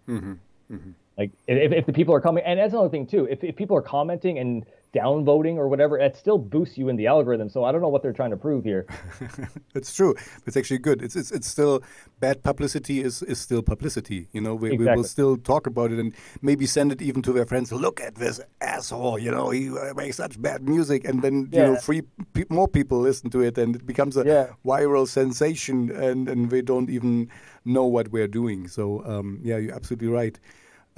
[0.07, 0.33] Mm-hmm.
[0.71, 0.91] Mm-hmm.
[1.17, 3.27] Like if, if the people are coming, and that's another thing too.
[3.29, 7.07] If, if people are commenting and downvoting or whatever, it still boosts you in the
[7.07, 7.49] algorithm.
[7.49, 8.85] So I don't know what they're trying to prove here.
[9.75, 10.15] it's true.
[10.45, 11.01] It's actually good.
[11.01, 11.81] It's, it's it's still
[12.19, 14.27] bad publicity is, is still publicity.
[14.31, 14.91] You know, we, exactly.
[14.91, 17.71] we will still talk about it and maybe send it even to their friends.
[17.71, 19.17] Look at this asshole.
[19.19, 21.67] You know, he uh, makes such bad music, and then yeah.
[21.67, 22.03] you know, three
[22.33, 24.47] pe- more people listen to it, and it becomes a yeah.
[24.63, 27.29] viral sensation, and and they don't even
[27.65, 28.67] know what we're doing.
[28.67, 30.39] So um, yeah, you're absolutely right.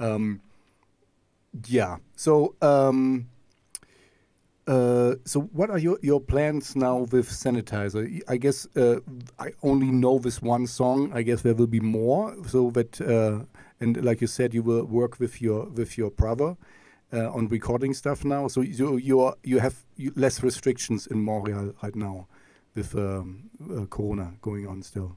[0.00, 0.40] Um,
[1.66, 1.96] yeah.
[2.16, 2.54] So.
[2.60, 3.28] Um,
[4.68, 8.20] uh, so what are your, your plans now with Sanitizer?
[8.26, 8.96] I guess uh,
[9.38, 11.12] I only know this one song.
[11.14, 12.34] I guess there will be more.
[12.48, 13.44] So that uh,
[13.80, 16.56] and like you said, you will work with your with your brother
[17.12, 18.48] uh, on recording stuff now.
[18.48, 19.84] So you you are, you have
[20.16, 22.26] less restrictions in Montreal right now
[22.74, 25.16] with um, uh, Corona going on still.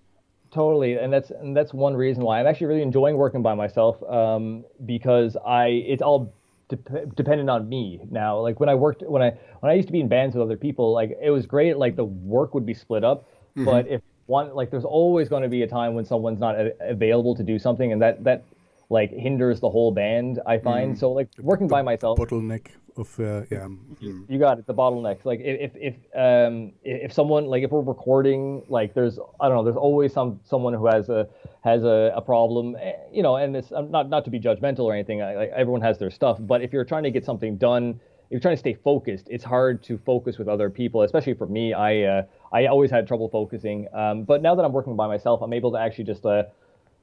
[0.52, 4.02] Totally, and that's and that's one reason why I'm actually really enjoying working by myself
[4.10, 6.34] um, because I it's all
[6.70, 8.40] de- dependent on me now.
[8.40, 10.58] Like when I worked when I when I used to be in bands with other
[10.58, 11.78] people, like it was great.
[11.78, 13.66] Like the work would be split up, mm-hmm.
[13.66, 16.76] but if one like there's always going to be a time when someone's not a-
[16.82, 18.44] available to do something, and that that
[18.90, 20.40] like hinders the whole band.
[20.48, 21.00] I find mm.
[21.00, 22.18] so like working the by myself.
[22.18, 22.68] Bottleneck
[23.00, 23.68] of uh, yeah.
[24.02, 24.30] Mm.
[24.30, 24.68] You got it.
[24.68, 25.26] The bottlenecks.
[25.26, 29.64] Like if if um if someone like if we're recording, like there's I don't know.
[29.64, 31.28] There's always some someone who has a
[31.64, 32.76] has a, a problem.
[32.80, 35.20] Eh, you know, and it's not not to be judgmental or anything.
[35.20, 38.00] Like everyone has their stuff, but if you're trying to get something done.
[38.28, 41.48] If you're trying to stay focused, it's hard to focus with other people, especially for
[41.48, 41.74] me.
[41.74, 42.24] I uh,
[42.54, 45.72] I always had trouble focusing, um, but now that I'm working by myself, I'm able
[45.72, 46.44] to actually just uh,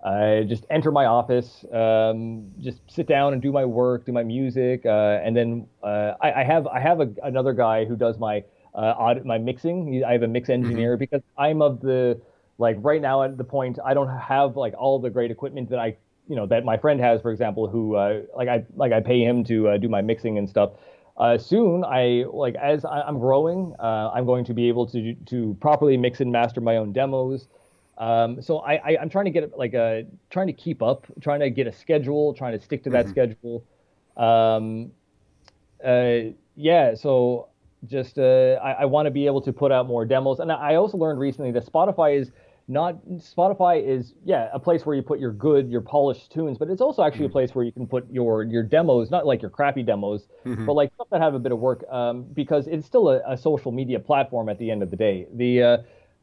[0.05, 4.23] I just enter my office, um, just sit down and do my work, do my
[4.23, 8.19] music, uh, and then uh, I, I, have I have a, another guy who does
[8.19, 8.45] my
[8.75, 10.05] uh, audit my mixing.
[10.07, 11.01] I have a mix engineer mm-hmm.
[11.01, 12.21] because I'm of the
[12.59, 15.79] like right now at the point I don't have like all the great equipment that
[15.79, 15.97] I
[16.29, 19.23] you know that my friend has, for example, who uh, like I like I pay
[19.23, 20.73] him to uh, do my mixing and stuff.
[21.17, 25.15] Uh, soon, I like as I, am growing, uh, I'm going to be able to
[25.15, 27.49] to properly mix and master my own demos.
[27.99, 31.41] Um, so I, I am trying to get like a trying to keep up, trying
[31.41, 33.13] to get a schedule, trying to stick to that mm-hmm.
[33.13, 33.65] schedule.
[34.17, 34.93] Um,
[35.85, 37.49] uh, yeah, so
[37.87, 40.75] just uh, I, I want to be able to put out more demos, and I
[40.75, 42.31] also learned recently that Spotify is
[42.69, 46.69] not Spotify is yeah a place where you put your good your polished tunes, but
[46.69, 47.31] it's also actually mm-hmm.
[47.31, 50.67] a place where you can put your your demos, not like your crappy demos, mm-hmm.
[50.67, 53.37] but like stuff that have a bit of work, um, because it's still a, a,
[53.37, 55.27] social media platform at the end of the day.
[55.35, 55.77] The uh,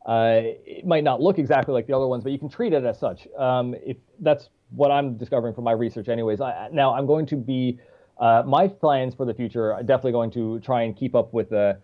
[0.06, 2.84] uh, it might not look exactly like the other ones, but you can treat it
[2.84, 3.28] as such.
[3.38, 6.42] Um, if that's what I'm discovering from my research, anyways.
[6.42, 7.80] I, now I'm going to be
[8.18, 11.50] uh, my plans for the future are definitely going to try and keep up with
[11.50, 11.78] the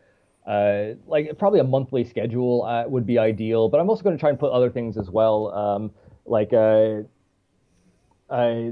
[0.48, 4.20] uh, like probably a monthly schedule uh, would be ideal, but I'm also going to
[4.20, 5.92] try and put other things as well, um,
[6.26, 7.04] like uh,
[8.30, 8.72] uh,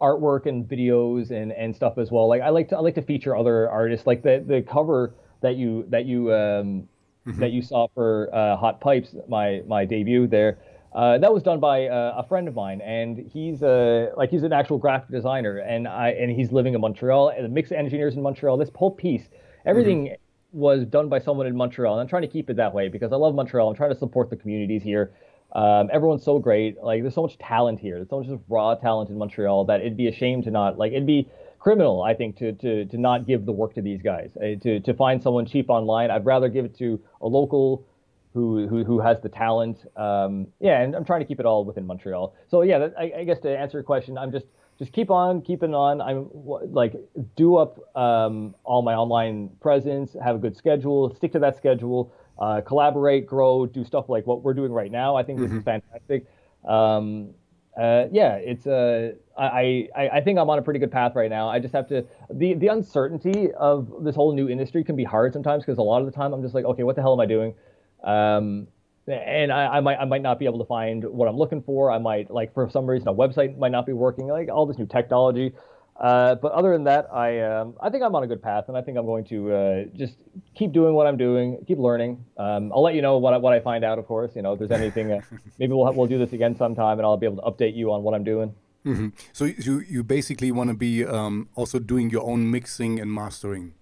[0.00, 2.28] artwork and videos and, and stuff as well.
[2.28, 4.06] Like I like to I like to feature other artists.
[4.06, 6.88] Like the the cover that you that you um,
[7.26, 7.40] mm-hmm.
[7.40, 10.58] that you saw for uh, Hot Pipes, my my debut there.
[10.94, 14.44] Uh, that was done by uh, a friend of mine, and he's a like he's
[14.44, 17.30] an actual graphic designer, and I and he's living in Montreal.
[17.30, 18.56] And the mix of engineers in Montreal.
[18.56, 19.28] This whole piece,
[19.64, 20.14] everything mm-hmm
[20.56, 21.92] was done by someone in Montreal.
[21.92, 23.68] And I'm trying to keep it that way because I love Montreal.
[23.68, 25.12] I'm trying to support the communities here.
[25.52, 26.82] Um, everyone's so great.
[26.82, 27.96] Like there's so much talent here.
[27.96, 30.92] There's so much raw talent in Montreal that it'd be a shame to not like
[30.92, 31.28] it'd be
[31.66, 34.30] criminal, I think, to to to not give the work to these guys.
[34.36, 37.84] Uh, to to find someone cheap online, I'd rather give it to a local
[38.32, 39.78] who who who has the talent.
[39.96, 42.36] Um, yeah, and I'm trying to keep it all within Montreal.
[42.48, 44.46] So yeah, that, I, I guess to answer your question, I'm just
[44.78, 46.00] just keep on keeping on.
[46.00, 46.30] I'm
[46.72, 46.94] like
[47.34, 52.12] do up um, all my online presence, have a good schedule, stick to that schedule,
[52.38, 55.16] uh, collaborate, grow, do stuff like what we're doing right now.
[55.16, 55.58] I think this mm-hmm.
[55.58, 56.26] is fantastic.
[56.64, 57.34] Um,
[57.76, 61.28] uh, yeah, it's uh, I, I I think I'm on a pretty good path right
[61.28, 61.48] now.
[61.48, 65.34] I just have to the the uncertainty of this whole new industry can be hard
[65.34, 67.20] sometimes because a lot of the time I'm just like, okay, what the hell am
[67.20, 67.54] I doing?
[68.02, 68.68] Um,
[69.06, 71.90] and I, I, might I might not be able to find what I'm looking for.
[71.90, 74.26] I might like for some reason a website might not be working.
[74.26, 75.52] Like all this new technology.
[75.98, 78.76] Uh, but other than that, I um, I think I'm on a good path, and
[78.76, 80.14] I think I'm going to uh, just
[80.54, 82.24] keep doing what I'm doing, keep learning.
[82.36, 84.32] Um, I'll let you know what I, what I find out, of course.
[84.36, 85.20] You know, if there's anything, uh,
[85.58, 88.02] maybe we'll we'll do this again sometime, and I'll be able to update you on
[88.02, 88.54] what I'm doing.
[88.84, 89.08] Mm-hmm.
[89.32, 93.72] So you you basically want to be um, also doing your own mixing and mastering,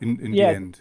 [0.00, 0.50] in in yeah.
[0.50, 0.80] the end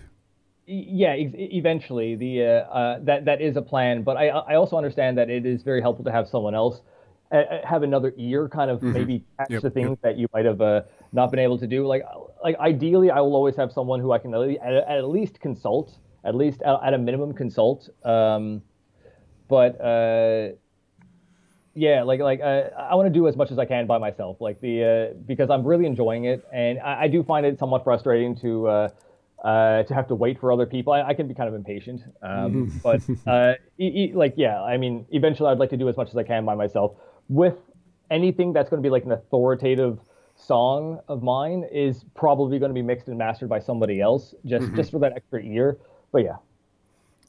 [0.72, 5.18] yeah, eventually the uh, uh, that that is a plan, but I I also understand
[5.18, 6.82] that it is very helpful to have someone else
[7.32, 8.94] have another ear, kind of mm-hmm.
[8.94, 10.02] maybe catch yep, the things yep.
[10.02, 11.86] that you might have uh, not been able to do.
[11.86, 12.04] Like
[12.44, 16.36] like ideally, I will always have someone who I can at, at least consult, at
[16.36, 17.90] least at, at a minimum consult.
[18.04, 18.62] Um,
[19.48, 20.50] but uh,
[21.76, 24.60] yeah, like like I want to do as much as I can by myself, like
[24.62, 28.90] the because I'm really enjoying it, and I, I do find it somewhat frustrating to
[29.44, 30.94] uh, to have to wait for other people.
[30.94, 32.78] I, I can be kind of impatient, um, mm-hmm.
[32.80, 33.02] but
[33.32, 36.18] uh, e- e- like yeah, I mean, eventually I'd like to do as much as
[36.18, 36.96] I can by myself.
[37.30, 37.58] With
[38.12, 40.00] anything that's going to be like an authoritative
[40.36, 44.66] song of mine is probably going to be mixed and mastered by somebody else, just
[44.66, 44.76] mm-hmm.
[44.76, 45.78] just for that extra ear.
[46.12, 46.38] But yeah.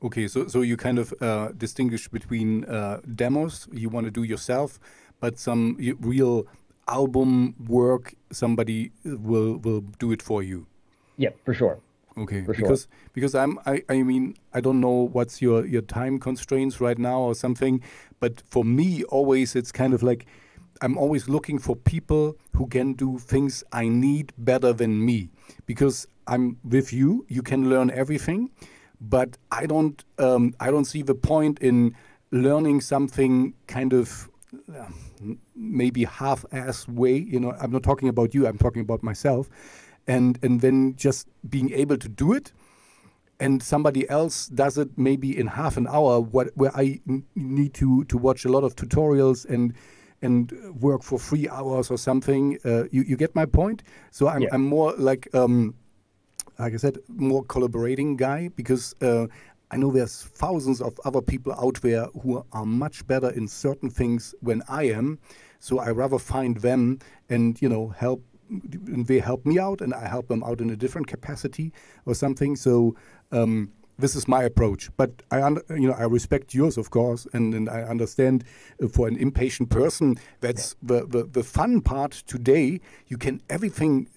[0.02, 4.22] Okay, so so you kind of uh, distinguish between uh, demos you want to do
[4.22, 4.78] yourself,
[5.20, 6.46] but some real
[6.88, 10.66] album work somebody will will do it for you.
[11.18, 11.78] Yeah, for sure.
[12.18, 16.80] Okay, because because I'm I, I mean I don't know what's your your time constraints
[16.80, 17.82] right now or something,
[18.18, 20.26] but for me always it's kind of like
[20.82, 25.30] I'm always looking for people who can do things I need better than me
[25.66, 27.24] because I'm with you.
[27.28, 28.50] You can learn everything,
[29.00, 31.94] but I don't um, I don't see the point in
[32.32, 34.28] learning something kind of
[34.76, 34.86] uh,
[35.54, 37.16] maybe half-ass way.
[37.16, 38.46] You know, I'm not talking about you.
[38.46, 39.48] I'm talking about myself
[40.10, 42.52] and and then just being able to do it.
[43.38, 47.00] And somebody else does it maybe in half an hour what, where I
[47.34, 49.72] need to to watch a lot of tutorials and
[50.22, 50.52] and
[50.82, 52.58] work for three hours or something.
[52.62, 53.82] Uh, you, you get my point?
[54.10, 54.50] So I'm, yeah.
[54.52, 55.74] I'm more like um,
[56.58, 59.26] like I said more collaborating guy because uh,
[59.70, 63.88] I know there's thousands of other people out there who are much better in certain
[63.88, 65.18] things than I am.
[65.60, 66.98] So I rather find them
[67.30, 68.20] and you know help
[68.50, 71.72] and they help me out and I help them out in a different capacity
[72.06, 72.56] or something.
[72.56, 72.96] So
[73.32, 74.90] um, this is my approach.
[74.96, 78.44] But I, you know, I respect yours, of course, and, and I understand
[78.82, 82.80] uh, for an impatient person, that's the, the, the fun part today.
[83.06, 84.08] You can everything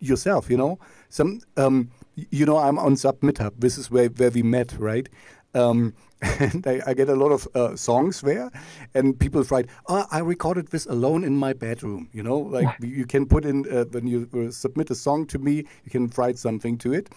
[0.00, 0.78] yourself, you know.
[1.08, 3.52] Some um, you know, I'm on Submithub.
[3.58, 5.08] This is where where we met, right?
[5.54, 8.50] Um, and I, I, get a lot of uh, songs there,
[8.94, 13.06] and people write, "Oh, I recorded this alone in my bedroom." You know, like you
[13.06, 16.38] can put in uh, when you uh, submit a song to me, you can write
[16.38, 17.10] something to it.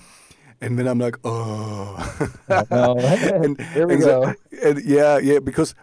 [0.61, 4.33] And then I'm like, oh, and, here we and go.
[4.63, 5.75] and yeah, yeah, because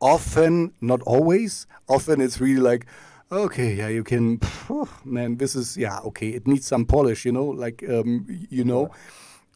[0.00, 2.86] often, not always, often it's really like,
[3.30, 4.40] okay, yeah, you can,
[5.04, 8.90] man, this is, yeah, okay, it needs some polish, you know, like, um, you know.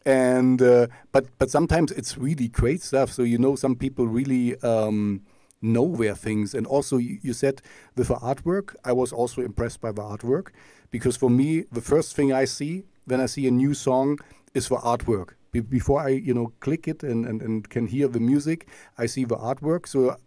[0.05, 3.11] And, uh, but, but sometimes it's really great stuff.
[3.11, 5.21] So, you know, some people really, um,
[5.61, 6.53] know their things.
[6.53, 7.61] And also, you, you said
[7.95, 10.47] with the artwork, I was also impressed by the artwork
[10.89, 14.19] because for me, the first thing I see when I see a new song
[14.53, 15.29] is the artwork.
[15.51, 19.05] Be before I, you know, click it and, and, and can hear the music, I
[19.05, 19.87] see the artwork.
[19.87, 20.17] So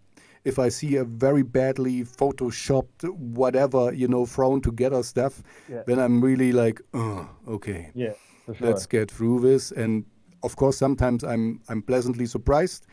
[0.44, 5.82] if I see a very badly photoshopped, whatever, you know, thrown together stuff, yeah.
[5.86, 7.90] then I'm really like, oh, okay.
[7.94, 8.12] Yeah,
[8.46, 8.68] sure.
[8.68, 9.70] Let's get through this.
[9.72, 10.04] And
[10.42, 12.86] of course, sometimes I'm I'm pleasantly surprised,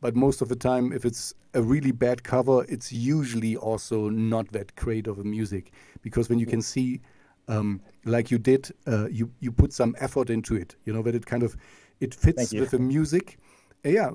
[0.00, 4.52] but most of the time, if it's a really bad cover, it's usually also not
[4.52, 5.72] that great of a music
[6.02, 7.00] because when you can see,
[7.48, 10.76] um, like you did, uh, you you put some effort into it.
[10.84, 11.56] You know that it kind of
[12.00, 13.38] it fits with the music.
[13.84, 14.10] Uh, yeah,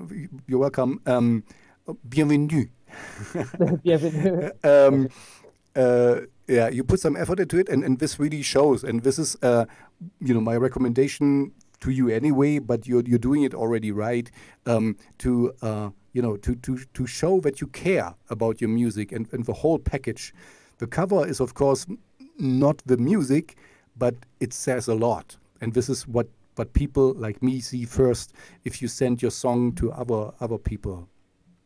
[0.46, 1.00] you're welcome.
[1.06, 1.44] Um,
[2.08, 2.66] bienvenue.
[3.82, 4.50] bienvenue.
[4.64, 5.08] um,
[5.74, 8.84] uh, yeah, you put some effort into it, and, and this really shows.
[8.84, 9.66] And this is, uh,
[10.20, 12.58] you know, my recommendation to you anyway.
[12.58, 14.30] But you're you're doing it already right.
[14.64, 19.12] Um, to uh, you know, to to to show that you care about your music
[19.12, 20.34] and, and the whole package.
[20.78, 21.86] The cover is, of course,
[22.38, 23.56] not the music,
[23.96, 25.36] but it says a lot.
[25.60, 28.32] And this is what what people like me see first
[28.64, 31.08] if you send your song to other other people.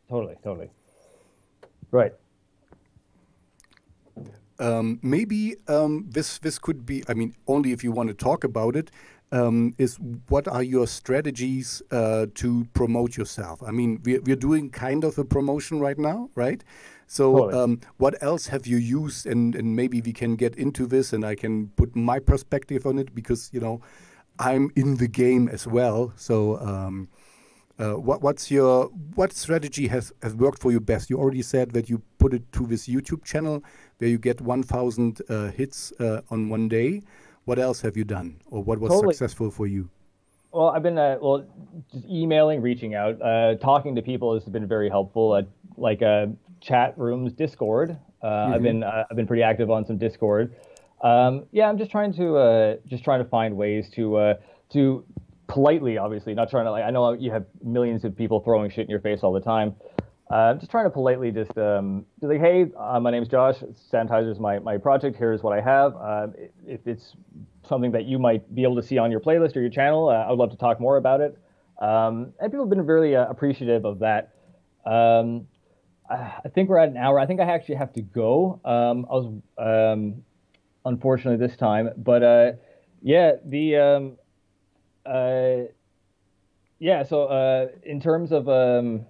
[0.08, 0.70] Totally, totally.
[1.90, 2.12] Right.
[4.60, 7.02] Um, maybe um, this this could be.
[7.08, 8.90] I mean, only if you want to talk about it.
[9.32, 9.96] Um, is
[10.28, 13.62] what are your strategies uh, to promote yourself?
[13.62, 16.64] I mean, we're, we're doing kind of a promotion right now, right?
[17.06, 17.52] So.
[17.52, 19.26] Um, what else have you used?
[19.26, 22.98] And, and maybe we can get into this, and I can put my perspective on
[22.98, 23.80] it because you know
[24.40, 26.12] I'm in the game as well.
[26.16, 26.58] So.
[26.58, 27.08] Um,
[27.80, 31.08] uh, what, what's your what strategy has, has worked for you best?
[31.08, 33.64] You already said that you put it to this YouTube channel
[33.98, 37.02] where you get 1,000 uh, hits uh, on one day.
[37.46, 39.14] What else have you done, or what was totally.
[39.14, 39.88] successful for you?
[40.52, 41.46] Well, I've been uh, well,
[41.90, 45.42] just emailing, reaching out, uh, talking to people has been very helpful.
[45.76, 46.00] like
[46.60, 47.90] chat rooms, Discord.
[47.90, 48.26] Mm -hmm.
[48.26, 48.62] I've mm-hmm.
[48.62, 50.52] been I've been pretty active on some Discord.
[51.02, 52.24] Um, yeah, I'm just trying to
[52.84, 54.34] just trying to find ways to
[54.72, 55.04] to
[55.50, 56.84] politely, obviously, not trying to like.
[56.84, 59.74] I know you have millions of people throwing shit in your face all the time.
[60.30, 63.56] Uh, just trying to politely just um, be like, hey, uh, my name's Josh.
[63.92, 65.16] Sanitizer is my, my project.
[65.16, 65.96] Here's what I have.
[65.96, 66.28] Uh,
[66.64, 67.16] if it's
[67.68, 70.12] something that you might be able to see on your playlist or your channel, uh,
[70.12, 71.36] I would love to talk more about it.
[71.80, 74.34] Um, and people have been really uh, appreciative of that.
[74.86, 75.48] Um,
[76.08, 77.18] I think we're at an hour.
[77.18, 78.60] I think I actually have to go.
[78.64, 80.22] Um, I was um,
[80.84, 82.52] unfortunately this time, but uh,
[83.02, 84.16] yeah, the um,
[85.06, 85.68] uh,
[86.78, 87.02] yeah.
[87.02, 89.06] So uh, in terms of um,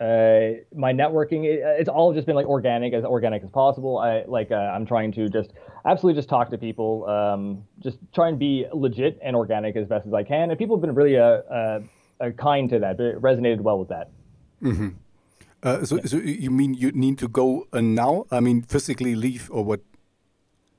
[0.00, 3.98] uh, my networking, it, it's all just been like organic, as organic as possible.
[3.98, 5.52] I like uh, I'm trying to just
[5.84, 10.06] absolutely just talk to people, um, just try and be legit and organic as best
[10.06, 10.50] as I can.
[10.50, 11.80] And people have been really uh, uh,
[12.20, 12.98] uh kind to that.
[13.00, 14.10] It resonated well with that.
[14.62, 14.88] Mm-hmm.
[15.62, 16.06] Uh, so, yeah.
[16.06, 18.26] so you mean you need to go uh, now?
[18.30, 19.80] I mean, physically leave or what?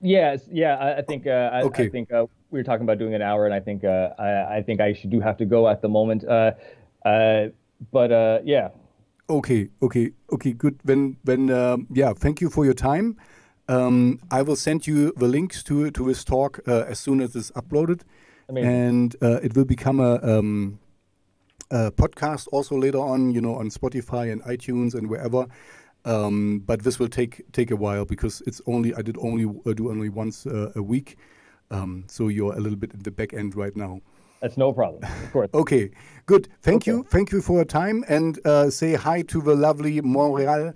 [0.02, 0.76] Yes, yeah.
[0.76, 1.26] I, I think.
[1.26, 1.86] Uh, I, okay.
[1.86, 4.58] I think uh, we were talking about doing an hour, and I think uh, I,
[4.58, 6.24] I, think I should do have to go at the moment.
[6.24, 6.52] Uh,
[7.04, 7.48] uh,
[7.92, 8.70] but uh, yeah.
[9.28, 10.54] Okay, okay, okay.
[10.54, 10.80] Good.
[10.84, 13.18] When when um, yeah, thank you for your time.
[13.68, 17.36] Um, I will send you the links to to this talk uh, as soon as
[17.36, 18.02] it's uploaded,
[18.48, 18.72] Amazing.
[18.72, 20.80] and uh, it will become a, um,
[21.72, 23.32] a, podcast also later on.
[23.32, 25.48] You know, on Spotify and iTunes and wherever.
[26.06, 29.74] Um, but this will take take a while because it's only I did only uh,
[29.74, 31.18] do only once uh, a week.
[31.74, 34.00] Um, so you're a little bit in the back end right now.
[34.42, 35.04] That's no problem.
[35.04, 35.50] Of course.
[35.54, 35.90] okay,
[36.26, 36.48] good.
[36.62, 36.92] Thank okay.
[36.92, 37.06] you.
[37.10, 40.74] Thank you for your time and uh, say hi to the lovely Montreal.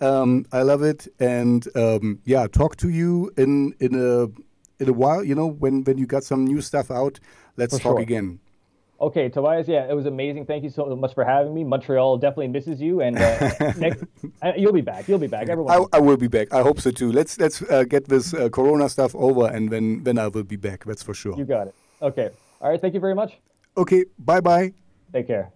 [0.00, 1.06] Um, I love it.
[1.20, 4.24] And um, yeah, talk to you in in a
[4.82, 5.22] in a while.
[5.22, 7.20] You know, when when you got some new stuff out,
[7.56, 8.00] let's for talk sure.
[8.00, 8.40] again.
[9.00, 9.66] Okay, Tobias.
[9.66, 10.44] Yeah, it was amazing.
[10.44, 11.64] Thank you so much for having me.
[11.64, 14.04] Montreal definitely misses you, and uh, next,
[14.42, 15.08] uh, you'll be back.
[15.08, 15.48] You'll be back.
[15.48, 15.72] Everyone.
[15.92, 16.52] I, I will be back.
[16.52, 17.10] I hope so too.
[17.10, 20.56] Let's let's uh, get this uh, Corona stuff over, and then then I will be
[20.56, 20.84] back.
[20.84, 21.36] That's for sure.
[21.38, 21.74] You got it.
[22.02, 22.28] Okay.
[22.60, 22.80] All right.
[22.80, 23.38] Thank you very much.
[23.76, 24.04] Okay.
[24.18, 24.74] Bye bye.
[25.12, 25.50] Take care.